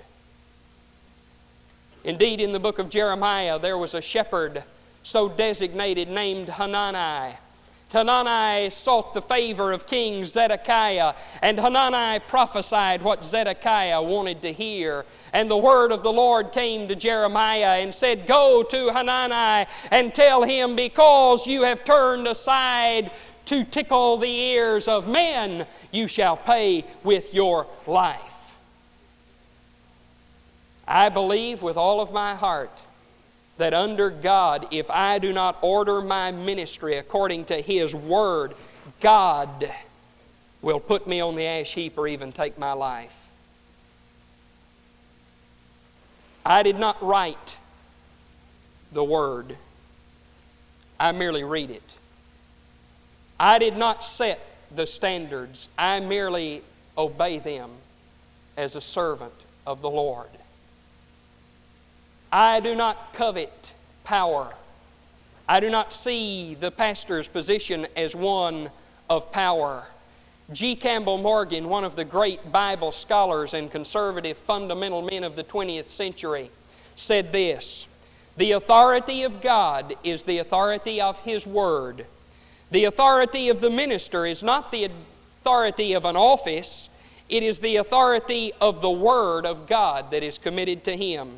Indeed, 2.03 2.39
in 2.39 2.53
the 2.53 2.59
book 2.59 2.79
of 2.79 2.89
Jeremiah, 2.89 3.59
there 3.59 3.77
was 3.77 3.93
a 3.93 4.01
shepherd 4.01 4.63
so 5.03 5.27
designated 5.27 6.09
named 6.09 6.49
Hanani 6.49 7.35
Hanani 7.91 8.69
sought 8.69 9.13
the 9.13 9.21
favor 9.21 9.71
of 9.71 9.85
King 9.85 10.23
Zedekiah, 10.23 11.13
and 11.41 11.59
Hanani 11.59 12.19
prophesied 12.27 13.01
what 13.01 13.23
Zedekiah 13.23 14.01
wanted 14.01 14.41
to 14.43 14.53
hear. 14.53 15.05
And 15.33 15.51
the 15.51 15.57
word 15.57 15.91
of 15.91 16.03
the 16.03 16.11
Lord 16.11 16.51
came 16.51 16.87
to 16.87 16.95
Jeremiah 16.95 17.81
and 17.81 17.93
said, 17.93 18.27
Go 18.27 18.63
to 18.63 18.89
Hanani 18.91 19.69
and 19.91 20.13
tell 20.13 20.43
him, 20.43 20.75
because 20.75 21.45
you 21.45 21.63
have 21.63 21.83
turned 21.83 22.27
aside 22.27 23.11
to 23.45 23.65
tickle 23.65 24.17
the 24.17 24.29
ears 24.29 24.87
of 24.87 25.07
men, 25.07 25.65
you 25.91 26.07
shall 26.07 26.37
pay 26.37 26.85
with 27.03 27.33
your 27.33 27.67
life. 27.85 28.55
I 30.87 31.09
believe 31.09 31.61
with 31.61 31.77
all 31.77 32.01
of 32.01 32.11
my 32.11 32.35
heart 32.35 32.71
that 33.61 33.75
under 33.75 34.09
God, 34.09 34.65
if 34.71 34.89
I 34.89 35.19
do 35.19 35.31
not 35.31 35.55
order 35.61 36.01
my 36.01 36.31
ministry 36.31 36.95
according 36.95 37.45
to 37.45 37.61
His 37.61 37.93
Word, 37.93 38.55
God 38.99 39.71
will 40.63 40.79
put 40.79 41.05
me 41.05 41.21
on 41.21 41.35
the 41.35 41.45
ash 41.45 41.71
heap 41.75 41.95
or 41.95 42.07
even 42.07 42.31
take 42.31 42.57
my 42.57 42.73
life. 42.73 43.15
I 46.43 46.63
did 46.63 46.79
not 46.79 47.03
write 47.03 47.57
the 48.91 49.03
Word, 49.03 49.55
I 50.99 51.11
merely 51.11 51.43
read 51.43 51.69
it. 51.69 51.83
I 53.39 53.59
did 53.59 53.77
not 53.77 54.03
set 54.03 54.39
the 54.75 54.87
standards, 54.87 55.69
I 55.77 55.99
merely 55.99 56.63
obey 56.97 57.37
them 57.37 57.69
as 58.57 58.75
a 58.75 58.81
servant 58.81 59.35
of 59.67 59.83
the 59.83 59.89
Lord. 59.91 60.29
I 62.31 62.61
do 62.61 62.75
not 62.75 63.13
covet 63.13 63.71
power. 64.03 64.53
I 65.49 65.59
do 65.59 65.69
not 65.69 65.91
see 65.91 66.55
the 66.55 66.71
pastor's 66.71 67.27
position 67.27 67.87
as 67.97 68.15
one 68.15 68.69
of 69.09 69.31
power. 69.33 69.87
G. 70.53 70.75
Campbell 70.75 71.17
Morgan, 71.17 71.67
one 71.67 71.83
of 71.83 71.95
the 71.95 72.05
great 72.05 72.51
Bible 72.51 72.93
scholars 72.93 73.53
and 73.53 73.69
conservative 73.69 74.37
fundamental 74.37 75.01
men 75.01 75.23
of 75.23 75.35
the 75.35 75.43
20th 75.43 75.87
century, 75.87 76.51
said 76.95 77.33
this 77.33 77.87
The 78.37 78.53
authority 78.53 79.23
of 79.23 79.41
God 79.41 79.93
is 80.03 80.23
the 80.23 80.37
authority 80.37 81.01
of 81.01 81.19
His 81.19 81.45
Word. 81.45 82.05
The 82.71 82.85
authority 82.85 83.49
of 83.49 83.59
the 83.59 83.69
minister 83.69 84.25
is 84.25 84.41
not 84.41 84.71
the 84.71 84.89
authority 85.41 85.93
of 85.93 86.05
an 86.05 86.15
office, 86.15 86.89
it 87.27 87.43
is 87.43 87.59
the 87.59 87.75
authority 87.75 88.51
of 88.61 88.81
the 88.81 88.91
Word 88.91 89.45
of 89.45 89.67
God 89.67 90.11
that 90.11 90.23
is 90.23 90.37
committed 90.37 90.85
to 90.85 90.95
him. 90.95 91.37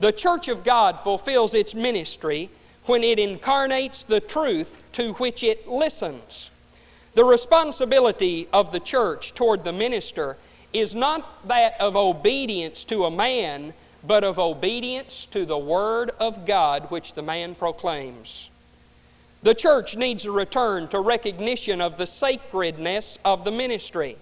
The 0.00 0.12
church 0.12 0.48
of 0.48 0.64
God 0.64 1.00
fulfills 1.00 1.54
its 1.54 1.74
ministry 1.74 2.50
when 2.86 3.02
it 3.02 3.18
incarnates 3.18 4.02
the 4.02 4.20
truth 4.20 4.82
to 4.92 5.14
which 5.14 5.42
it 5.42 5.68
listens. 5.68 6.50
The 7.14 7.24
responsibility 7.24 8.48
of 8.52 8.72
the 8.72 8.80
church 8.80 9.34
toward 9.34 9.64
the 9.64 9.72
minister 9.72 10.36
is 10.72 10.94
not 10.94 11.46
that 11.46 11.80
of 11.80 11.96
obedience 11.96 12.84
to 12.84 13.04
a 13.04 13.10
man, 13.10 13.72
but 14.02 14.24
of 14.24 14.38
obedience 14.38 15.26
to 15.26 15.46
the 15.46 15.56
Word 15.56 16.10
of 16.18 16.44
God 16.44 16.90
which 16.90 17.14
the 17.14 17.22
man 17.22 17.54
proclaims. 17.54 18.50
The 19.42 19.54
church 19.54 19.96
needs 19.96 20.24
a 20.24 20.30
return 20.30 20.88
to 20.88 21.00
recognition 21.00 21.80
of 21.80 21.96
the 21.96 22.06
sacredness 22.06 23.18
of 23.24 23.44
the 23.44 23.52
ministry. 23.52 24.16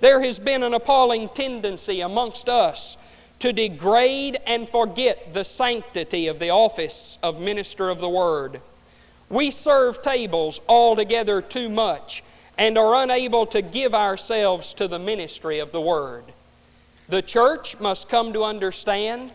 There 0.00 0.22
has 0.22 0.38
been 0.38 0.62
an 0.62 0.74
appalling 0.74 1.28
tendency 1.28 2.00
amongst 2.00 2.48
us 2.48 2.96
to 3.40 3.52
degrade 3.52 4.38
and 4.46 4.68
forget 4.68 5.34
the 5.34 5.44
sanctity 5.44 6.28
of 6.28 6.38
the 6.38 6.50
office 6.50 7.18
of 7.22 7.40
minister 7.40 7.90
of 7.90 8.00
the 8.00 8.08
Word. 8.08 8.60
We 9.28 9.50
serve 9.50 10.02
tables 10.02 10.60
altogether 10.68 11.42
too 11.42 11.68
much 11.68 12.22
and 12.56 12.78
are 12.78 13.02
unable 13.02 13.46
to 13.46 13.62
give 13.62 13.94
ourselves 13.94 14.74
to 14.74 14.88
the 14.88 14.98
ministry 14.98 15.58
of 15.58 15.72
the 15.72 15.80
Word. 15.80 16.24
The 17.08 17.22
church 17.22 17.78
must 17.80 18.08
come 18.08 18.32
to 18.32 18.44
understand 18.44 19.32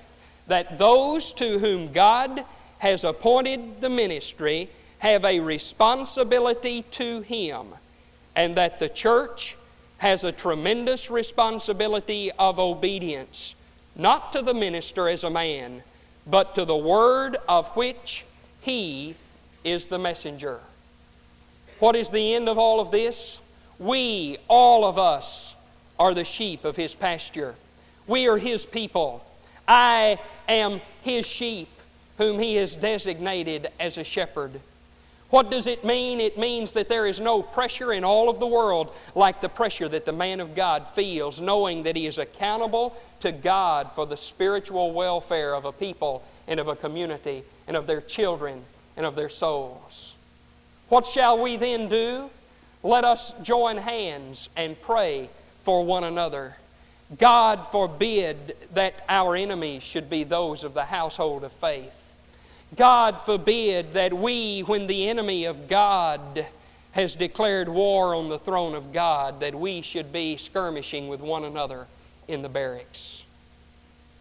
that 0.47 0.77
those 0.77 1.33
to 1.33 1.59
whom 1.59 1.91
God 1.91 2.43
has 2.79 3.03
appointed 3.03 3.81
the 3.81 3.89
ministry 3.89 4.69
have 4.99 5.23
a 5.23 5.39
responsibility 5.39 6.83
to 6.91 7.21
Him, 7.21 7.67
and 8.35 8.55
that 8.55 8.79
the 8.79 8.89
church 8.89 9.55
has 9.99 10.23
a 10.23 10.31
tremendous 10.31 11.09
responsibility 11.09 12.31
of 12.39 12.57
obedience, 12.57 13.55
not 13.99 14.31
to 14.33 14.41
the 14.41 14.53
minister 14.53 15.09
as 15.09 15.23
a 15.23 15.29
man, 15.29 15.83
but 16.25 16.55
to 16.55 16.63
the 16.63 16.75
word 16.75 17.35
of 17.47 17.67
which 17.75 18.25
he 18.61 19.15
is 19.63 19.87
the 19.87 19.99
messenger. 19.99 20.61
What 21.79 21.95
is 21.95 22.09
the 22.09 22.33
end 22.33 22.47
of 22.47 22.57
all 22.57 22.79
of 22.79 22.91
this? 22.91 23.39
We, 23.77 24.37
all 24.47 24.85
of 24.85 24.97
us, 24.97 25.53
are 25.99 26.13
the 26.13 26.23
sheep 26.23 26.63
of 26.63 26.77
his 26.77 26.95
pasture. 26.95 27.55
We 28.07 28.27
are 28.29 28.37
his 28.37 28.65
people. 28.65 29.23
I 29.67 30.17
am 30.47 30.79
his 31.01 31.25
sheep, 31.25 31.67
whom 32.17 32.39
he 32.39 32.55
has 32.55 32.75
designated 32.75 33.67
as 33.79 33.97
a 33.97 34.03
shepherd. 34.03 34.61
What 35.29 35.51
does 35.51 35.67
it 35.67 35.85
mean? 35.85 36.19
It 36.19 36.39
means 36.39 36.71
that 36.71 36.89
there 36.89 37.05
is 37.05 37.19
no 37.19 37.43
pressure 37.43 37.93
in 37.93 38.03
all 38.03 38.29
of 38.29 38.39
the 38.39 38.47
world 38.47 38.93
like 39.13 39.41
the 39.41 39.49
pressure 39.49 39.87
that 39.87 40.05
the 40.05 40.11
man 40.11 40.39
of 40.39 40.55
God 40.55 40.87
feels, 40.87 41.39
knowing 41.39 41.83
that 41.83 41.95
he 41.95 42.07
is 42.07 42.17
accountable 42.17 42.95
to 43.19 43.31
God 43.31 43.91
for 43.93 44.07
the 44.07 44.17
spiritual 44.17 44.91
welfare 44.91 45.53
of 45.53 45.65
a 45.65 45.71
people 45.71 46.23
and 46.47 46.59
of 46.59 46.67
a 46.67 46.75
community 46.75 47.43
and 47.67 47.77
of 47.77 47.85
their 47.85 48.01
children 48.01 48.63
and 48.97 49.05
of 49.05 49.15
their 49.15 49.29
souls. 49.29 50.15
What 50.89 51.05
shall 51.05 51.39
we 51.39 51.57
then 51.57 51.89
do? 51.89 52.31
Let 52.81 53.03
us 53.03 53.33
join 53.43 53.77
hands 53.77 54.49
and 54.55 54.81
pray 54.81 55.29
for 55.61 55.85
one 55.85 56.05
another. 56.05 56.55
God 57.17 57.67
forbid 57.71 58.55
that 58.73 59.05
our 59.07 59.35
enemies 59.35 59.83
should 59.83 60.09
be 60.09 60.23
those 60.23 60.63
of 60.63 60.73
the 60.73 60.85
household 60.85 61.43
of 61.43 61.51
faith. 61.51 61.98
God 62.75 63.21
forbid 63.21 63.93
that 63.93 64.13
we, 64.13 64.61
when 64.61 64.87
the 64.87 65.09
enemy 65.09 65.45
of 65.45 65.67
God 65.67 66.45
has 66.91 67.15
declared 67.15 67.69
war 67.69 68.15
on 68.15 68.29
the 68.29 68.39
throne 68.39 68.75
of 68.75 68.93
God, 68.93 69.39
that 69.39 69.55
we 69.55 69.81
should 69.81 70.11
be 70.11 70.37
skirmishing 70.37 71.07
with 71.07 71.21
one 71.21 71.45
another 71.45 71.87
in 72.27 72.41
the 72.41 72.49
barracks. 72.49 73.23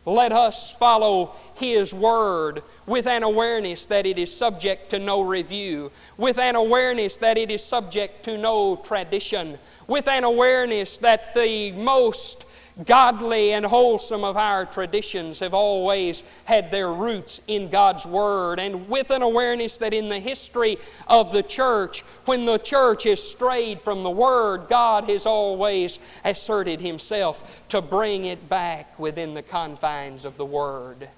Let 0.05 0.33
us 0.33 0.75
follow 0.75 1.35
His 1.57 1.93
Word 1.93 2.63
with 2.87 3.07
an 3.07 3.23
awareness 3.23 3.85
that 3.87 4.07
it 4.07 4.19
is 4.19 4.35
subject 4.35 4.91
to 4.91 4.99
no 4.99 5.21
review, 5.21 5.93
with 6.17 6.39
an 6.39 6.57
awareness 6.57 7.19
that 7.19 7.37
it 7.37 7.51
is 7.51 7.63
subject 7.63 8.25
to 8.25 8.39
no 8.39 8.77
tradition, 8.77 9.59
with 9.87 10.09
an 10.09 10.25
awareness 10.25 10.97
that 10.99 11.35
the 11.35 11.73
most 11.73 12.47
godly 12.85 13.53
and 13.53 13.67
wholesome 13.67 14.25
of 14.25 14.37
our 14.37 14.65
traditions 14.65 15.41
have 15.41 15.55
always 15.55 16.23
had 16.45 16.71
their 16.71 16.93
roots 16.93 17.41
in 17.47 17.69
God's 17.69 18.07
Word, 18.07 18.61
and 18.61 18.89
with 18.89 19.11
an 19.11 19.23
awareness 19.23 19.79
that 19.79 19.93
in 19.93 20.09
the 20.09 20.21
history 20.21 20.79
of 21.07 21.33
the 21.33 21.43
church, 21.43 22.03
when 22.25 22.45
the 22.45 22.59
church 22.59 23.05
has 23.05 23.23
strayed 23.23 23.81
from 23.83 24.03
the 24.03 24.11
Word, 24.11 24.69
God 24.69 25.05
has 25.05 25.27
always 25.27 25.99
asserted 26.25 26.81
Himself 26.81 27.63
to 27.71 27.83
bring 27.83 28.27
it 28.27 28.49
back 28.49 28.99
within 28.99 29.35
the 29.35 29.43
confines 29.43 30.25
of 30.25 30.37
the 30.37 30.47
Word. 30.47 31.09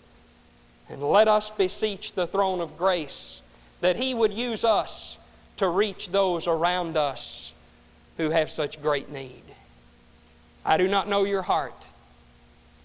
And 0.88 1.02
let 1.02 1.28
us 1.28 1.50
beseech 1.50 2.14
the 2.14 2.26
throne 2.26 2.60
of 2.60 2.78
grace 2.78 3.42
that 3.80 3.96
He 3.96 4.14
would 4.14 4.32
use 4.32 4.64
us 4.64 5.18
to 5.58 5.68
reach 5.68 6.08
those 6.08 6.46
around 6.46 6.96
us 6.96 7.54
who 8.16 8.30
have 8.30 8.50
such 8.50 8.80
great 8.80 9.10
need. 9.10 9.42
I 10.64 10.76
do 10.76 10.88
not 10.88 11.08
know 11.08 11.24
your 11.24 11.42
heart. 11.42 11.74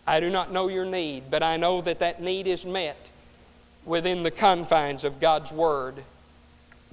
I 0.08 0.20
do 0.20 0.30
not 0.30 0.52
know 0.52 0.68
your 0.68 0.86
need, 0.86 1.24
but 1.30 1.44
I 1.44 1.58
know 1.58 1.82
that 1.82 2.00
that 2.00 2.22
need 2.22 2.48
is 2.48 2.66
met 2.66 2.98
within 3.86 4.24
the 4.24 4.32
confines 4.32 5.04
of 5.04 5.20
God's 5.20 5.52
Word. 5.52 6.04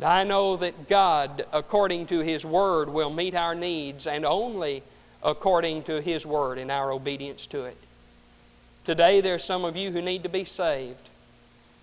I 0.03 0.25
know 0.25 0.57
that 0.57 0.89
God, 0.89 1.45
according 1.53 2.07
to 2.07 2.21
His 2.21 2.45
Word, 2.45 2.89
will 2.89 3.11
meet 3.11 3.35
our 3.35 3.55
needs 3.55 4.07
and 4.07 4.25
only 4.25 4.83
according 5.23 5.85
to 5.85 6.01
His 6.01 6.27
Word 6.27 6.59
in 6.59 6.71
our 6.71 6.91
obedience 6.91 7.47
to 7.49 7.65
it. 7.65 7.77
Today, 8.85 9.21
there 9.21 9.35
are 9.35 9.39
some 9.39 9.65
of 9.65 9.77
you 9.77 9.93
who 9.93 10.03
need 10.03 10.23
to 10.25 10.29
be 10.29 10.45
saved. 10.45 11.09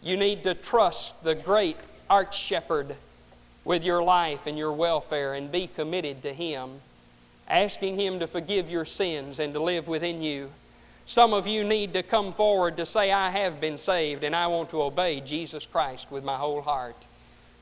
You 0.02 0.18
need 0.18 0.43
to 0.43 0.54
trust 0.54 1.24
the 1.24 1.36
great 1.36 1.78
Arch 2.10 2.38
Shepherd 2.38 2.95
with 3.64 3.86
your 3.86 4.04
life 4.04 4.47
and 4.47 4.58
your 4.58 4.74
welfare 4.74 5.34
and 5.34 5.52
be 5.52 5.68
committed 5.68 6.24
to 6.24 6.34
Him 6.34 6.82
asking 7.50 8.00
Him 8.00 8.20
to 8.20 8.28
forgive 8.28 8.70
your 8.70 8.86
sins 8.86 9.39
and 9.39 9.54
to 9.54 9.62
live 9.62 9.88
within 9.88 10.22
you. 10.22 10.52
Some 11.06 11.34
of 11.34 11.47
you 11.47 11.64
need 11.64 11.93
to 11.95 12.04
come 12.04 12.34
forward 12.34 12.78
to 12.78 12.86
say, 12.86 13.12
I 13.12 13.30
have 13.30 13.60
been 13.60 13.80
saved 13.80 14.24
and 14.24 14.36
I 14.36 14.47
want 14.47 14.70
to 14.70 14.82
obey 14.84 15.22
Jesus 15.22 15.66
Christ 15.66 16.12
with 16.12 16.24
my 16.24 16.36
whole 16.36 16.62
heart. 16.62 16.95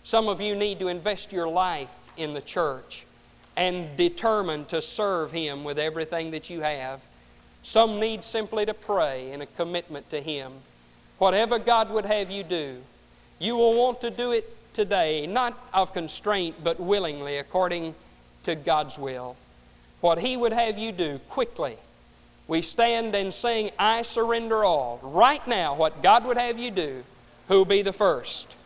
Some 0.03 0.27
of 0.27 0.41
you 0.41 0.55
need 0.55 0.79
to 0.79 0.89
invest 0.89 1.31
your 1.31 1.47
life 1.47 1.93
in 2.17 2.33
the 2.33 2.41
church 2.41 3.05
and 3.55 3.95
determine 3.95 4.65
to 4.65 4.81
serve 4.81 5.31
Him 5.31 5.63
with 5.63 5.79
everything 5.79 6.31
that 6.31 6.49
you 6.49 6.61
have. 6.61 7.05
Some 7.63 7.99
need 7.99 8.23
simply 8.23 8.65
to 8.65 8.73
pray 8.73 9.31
in 9.31 9.41
a 9.41 9.45
commitment 9.45 10.09
to 10.09 10.21
Him. 10.21 10.51
Whatever 11.17 11.57
God 11.57 11.89
would 11.89 12.05
have 12.05 12.29
you 12.29 12.43
do, 12.43 12.81
you 13.39 13.55
will 13.55 13.75
want 13.75 14.01
to 14.01 14.11
do 14.11 14.31
it 14.31 14.55
today, 14.73 15.25
not 15.25 15.57
of 15.73 15.93
constraint, 15.93 16.55
but 16.63 16.79
willingly 16.79 17.37
according 17.37 17.95
to 18.43 18.55
God's 18.55 18.97
will 18.97 19.35
what 20.01 20.19
He 20.19 20.35
would 20.35 20.53
have 20.53 20.77
you 20.77 20.91
do 20.91 21.19
quickly. 21.29 21.77
We 22.47 22.61
stand 22.61 23.15
and 23.15 23.33
sing, 23.33 23.71
I 23.79 24.01
surrender 24.01 24.63
all. 24.63 24.99
Right 25.01 25.45
now, 25.47 25.75
what 25.75 26.03
God 26.03 26.25
would 26.25 26.37
have 26.37 26.59
you 26.59 26.71
do, 26.71 27.03
who'll 27.47 27.65
be 27.65 27.81
the 27.81 27.93
first? 27.93 28.56